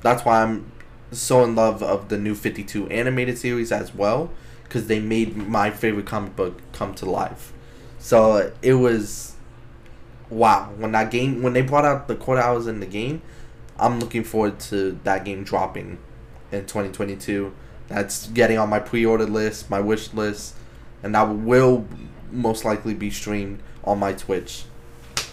That's 0.00 0.24
why 0.24 0.42
I'm 0.42 0.72
so 1.12 1.44
in 1.44 1.54
love 1.54 1.82
of 1.82 2.08
the 2.08 2.16
new 2.16 2.34
Fifty 2.34 2.64
Two 2.64 2.88
animated 2.88 3.36
series 3.36 3.70
as 3.72 3.94
well 3.94 4.30
because 4.64 4.86
they 4.86 5.00
made 5.00 5.36
my 5.36 5.70
favorite 5.70 6.06
comic 6.06 6.34
book 6.34 6.62
come 6.72 6.94
to 6.94 7.04
life. 7.04 7.52
So 7.98 8.54
it 8.62 8.74
was 8.74 9.34
wow 10.30 10.70
when 10.78 10.92
that 10.92 11.10
game 11.10 11.42
when 11.42 11.52
they 11.52 11.60
brought 11.60 11.84
out 11.84 12.08
the 12.08 12.16
Court 12.16 12.38
of 12.38 12.44
Owls 12.46 12.68
in 12.68 12.80
the 12.80 12.86
game. 12.86 13.20
I'm 13.78 14.00
looking 14.00 14.24
forward 14.24 14.60
to 14.60 14.98
that 15.04 15.26
game 15.26 15.44
dropping 15.44 15.98
in 16.50 16.62
2022. 16.62 17.54
That's 17.88 18.28
getting 18.28 18.56
on 18.56 18.70
my 18.70 18.78
pre-order 18.78 19.26
list, 19.26 19.68
my 19.68 19.80
wish 19.80 20.14
list, 20.14 20.54
and 21.02 21.14
that 21.14 21.22
will 21.28 21.86
most 22.30 22.64
likely 22.64 22.94
be 22.94 23.10
streamed 23.10 23.60
on 23.84 23.98
my 23.98 24.12
Twitch. 24.12 24.64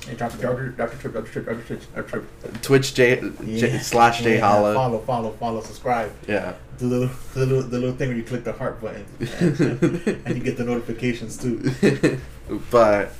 Hey, 0.07 0.15
Dr. 0.15 0.37
Dr. 0.37 0.69
Dr. 0.69 0.97
Trip, 0.97 1.13
Dr. 1.13 1.27
Trip, 1.31 1.45
Dr. 1.45 1.61
Trip, 1.63 1.81
Dr. 1.95 2.09
Trip. 2.09 2.61
Twitch 2.61 2.93
J, 2.93 3.19
J 3.45 3.73
Yeah. 3.73 3.79
slash 3.79 4.21
J 4.21 4.35
Yeah, 4.35 4.39
Holla. 4.49 4.73
Follow, 4.73 4.99
follow, 4.99 5.31
follow, 5.31 5.61
subscribe. 5.61 6.11
Yeah. 6.27 6.53
The 6.77 6.85
little, 6.85 7.09
the 7.33 7.45
little, 7.45 7.63
the 7.63 7.79
little 7.79 7.95
thing 7.95 8.09
where 8.09 8.17
you 8.17 8.23
click 8.23 8.43
the 8.45 8.53
heart 8.53 8.79
button, 8.79 9.05
and, 9.19 9.59
and 10.25 10.37
you 10.37 10.43
get 10.43 10.55
the 10.57 10.63
notifications 10.63 11.37
too. 11.37 12.19
but 12.71 13.11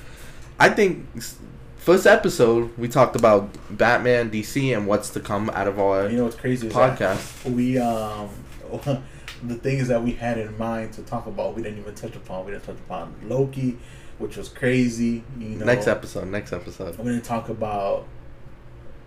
I 0.60 0.70
think 0.70 1.06
first 1.78 2.06
episode 2.08 2.78
we 2.78 2.88
talked 2.88 3.16
about 3.18 3.50
Batman, 3.76 4.30
DC, 4.32 4.76
and 4.78 4.88
what's 4.88 5.10
to 5.10 5.20
come 5.20 5.50
out 5.50 5.68
of 5.68 5.80
our 5.80 6.08
You 6.10 6.18
know 6.18 6.24
what's 6.26 6.36
crazy 6.38 6.70
podcast. 6.70 7.52
we 7.52 7.78
um 7.80 8.30
the 9.46 9.56
things 9.56 9.88
that 9.90 10.04
we 10.04 10.12
had 10.14 10.38
in 10.38 10.58
mind 10.58 10.94
to 10.94 11.02
talk 11.04 11.26
about 11.28 11.56
we 11.56 11.64
didn't 11.64 11.80
even 11.80 11.96
touch 11.96 12.16
upon. 12.16 12.46
We 12.46 12.52
didn't 12.52 12.66
touch 12.66 12.78
upon 12.78 13.14
Loki, 13.24 13.78
which 14.18 14.38
was 14.38 14.50
crazy. 14.50 15.24
You 15.40 15.50
know, 15.50 15.66
Next 15.66 15.88
episode. 15.88 16.28
Next 16.28 16.54
episode. 16.54 16.98
We 16.98 17.12
didn't 17.12 17.26
talk 17.26 17.50
about. 17.50 18.06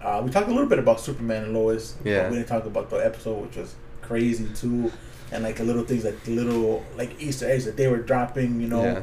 Uh, 0.03 0.23
we 0.25 0.31
talked 0.31 0.49
a 0.49 0.51
little 0.51 0.69
bit 0.69 0.79
about 0.79 1.01
Superman 1.01 1.45
and 1.45 1.55
Lois. 1.55 1.95
Yeah. 2.05 2.29
we 2.31 2.37
didn't 2.37 2.49
talk 2.49 2.65
about 2.65 2.89
the 2.91 2.97
episode, 2.97 3.43
which 3.47 3.57
was 3.57 3.75
crazy 4.03 4.49
too, 4.55 4.91
and 5.31 5.45
like 5.45 5.57
the 5.57 5.65
little 5.65 5.85
things, 5.85 6.05
like 6.05 6.23
the 6.25 6.35
little 6.35 6.85
like 6.97 7.21
Easter 7.21 7.49
eggs 7.51 7.65
that 7.67 7.77
they 7.77 7.87
were 7.89 7.99
dropping. 7.99 8.61
You 8.61 8.69
know, 8.69 8.83
Yeah. 8.83 9.03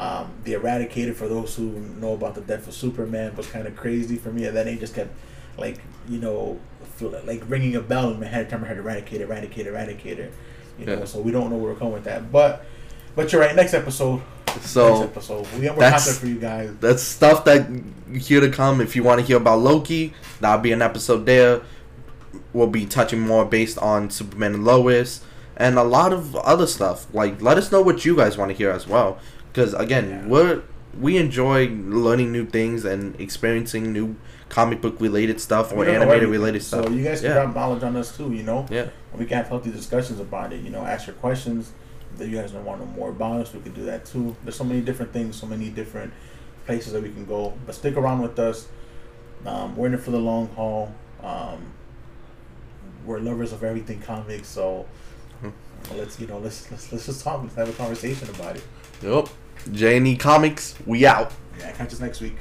um, 0.00 0.30
the 0.44 0.54
Eradicator 0.54 1.14
for 1.14 1.28
those 1.28 1.54
who 1.54 1.70
know 2.00 2.14
about 2.14 2.34
the 2.34 2.40
death 2.40 2.66
of 2.66 2.74
Superman 2.74 3.36
was 3.36 3.46
kind 3.48 3.66
of 3.68 3.76
crazy 3.76 4.16
for 4.16 4.30
me, 4.32 4.46
and 4.46 4.56
then 4.56 4.66
they 4.66 4.76
just 4.76 4.94
kept 4.94 5.10
like 5.56 5.78
you 6.08 6.18
know 6.18 6.58
like 7.00 7.42
ringing 7.48 7.76
a 7.76 7.80
bell 7.80 8.10
in 8.10 8.20
my 8.20 8.26
head. 8.26 8.48
Time 8.50 8.64
I 8.64 8.68
heard 8.68 8.78
eradicate, 8.78 9.20
eradicate, 9.20 9.66
Eradicator. 9.66 10.30
You 10.78 10.86
know, 10.86 10.98
Yeah. 10.98 11.04
so 11.04 11.20
we 11.20 11.30
don't 11.32 11.50
know 11.50 11.56
where 11.56 11.72
we're 11.72 11.78
going 11.78 11.92
with 11.92 12.04
that, 12.04 12.30
but 12.32 12.64
but 13.16 13.32
you're 13.32 13.40
right. 13.40 13.54
Next 13.54 13.74
episode. 13.74 14.22
next 14.48 14.66
So 14.70 15.02
episode. 15.04 15.46
We, 15.58 15.68
we're 15.70 15.76
that's- 15.76 16.04
content 16.04 16.18
for 16.20 16.26
you 16.26 16.38
guys. 16.40 16.70
that's 16.80 17.02
stuff 17.02 17.44
that 17.44 17.66
here 18.12 18.40
to 18.40 18.48
come. 18.50 18.80
If 18.80 18.94
you 18.96 19.02
want 19.02 19.20
to 19.20 19.26
hear 19.26 19.36
about 19.36 19.60
Loki, 19.60 20.14
that'll 20.40 20.60
be 20.62 20.72
an 20.72 20.82
episode 20.82 21.26
there. 21.26 21.62
We'll 22.52 22.66
be 22.68 22.86
touching 22.86 23.20
more 23.20 23.44
based 23.44 23.78
on 23.78 24.10
Superman 24.10 24.54
and 24.54 24.64
Lois 24.64 25.20
and 25.56 25.78
a 25.78 25.84
lot 25.84 26.12
of 26.12 26.34
other 26.36 26.66
stuff. 26.66 27.06
Like, 27.14 27.40
let 27.40 27.56
us 27.58 27.70
know 27.70 27.80
what 27.80 28.04
you 28.04 28.16
guys 28.16 28.36
want 28.36 28.50
to 28.50 28.56
hear 28.56 28.70
as 28.70 28.86
well. 28.88 29.18
Because 29.52 29.72
again, 29.74 30.08
Yeah. 30.10 30.26
we're 30.26 30.62
we 31.00 31.16
enjoy 31.16 31.68
learning 31.68 32.32
new 32.32 32.46
things 32.46 32.84
and 32.84 33.18
experiencing 33.20 33.92
new 33.92 34.16
comic 34.48 34.80
book 34.80 35.00
related 35.00 35.40
stuff 35.40 35.72
or 35.72 35.88
animated 35.88 36.28
related 36.28 36.62
stuff. 36.62 36.86
So 36.86 36.90
you 36.92 37.02
guys 37.02 37.20
can 37.20 37.30
yeah. 37.30 37.42
drop 37.42 37.54
knowledge 37.54 37.82
on 37.82 37.96
us 37.96 38.16
too. 38.16 38.32
You 38.32 38.42
know, 38.42 38.66
yeah, 38.70 38.88
we 39.14 39.26
can 39.26 39.36
have 39.38 39.48
healthy 39.48 39.70
discussions 39.70 40.20
about 40.20 40.52
it. 40.52 40.62
You 40.62 40.70
know, 40.70 40.80
ask 40.82 41.06
your 41.06 41.16
questions. 41.16 41.72
If 42.18 42.28
you 42.28 42.36
guys 42.36 42.52
don't 42.52 42.64
want 42.64 42.80
to 42.80 42.86
know 42.86 42.92
more 42.92 43.10
about 43.10 43.40
us, 43.40 43.52
we 43.52 43.60
can 43.60 43.72
do 43.72 43.84
that 43.86 44.04
too. 44.06 44.36
There's 44.44 44.56
so 44.56 44.64
many 44.64 44.80
different 44.80 45.12
things, 45.12 45.34
so 45.36 45.46
many 45.46 45.68
different 45.70 46.12
places 46.66 46.92
that 46.92 47.02
we 47.02 47.10
can 47.10 47.24
go. 47.26 47.54
But 47.66 47.74
stick 47.74 47.96
around 47.96 48.22
with 48.22 48.38
us. 48.38 48.68
Um, 49.44 49.76
we're 49.76 49.88
in 49.88 49.94
it 49.94 50.00
for 50.00 50.12
the 50.12 50.18
long 50.20 50.48
haul. 50.50 50.94
Um, 51.22 51.72
we're 53.04 53.18
lovers 53.18 53.52
of 53.52 53.62
everything 53.64 54.00
comics, 54.00 54.48
so 54.48 54.86
Hmm. 55.40 55.50
let's 55.96 56.18
you 56.20 56.26
know 56.26 56.38
let's 56.38 56.70
let's 56.70 56.92
let's 56.92 57.06
just 57.06 57.24
talk. 57.24 57.42
Let's 57.42 57.54
have 57.56 57.68
a 57.68 57.72
conversation 57.72 58.28
about 58.30 58.56
it. 58.56 58.64
Yep. 59.02 59.28
J 59.72 59.96
and 59.96 60.06
E 60.06 60.16
Comics, 60.16 60.74
we 60.86 61.06
out. 61.06 61.32
Yeah, 61.58 61.72
catch 61.72 61.92
us 61.92 62.00
next 62.00 62.20
week. 62.20 62.36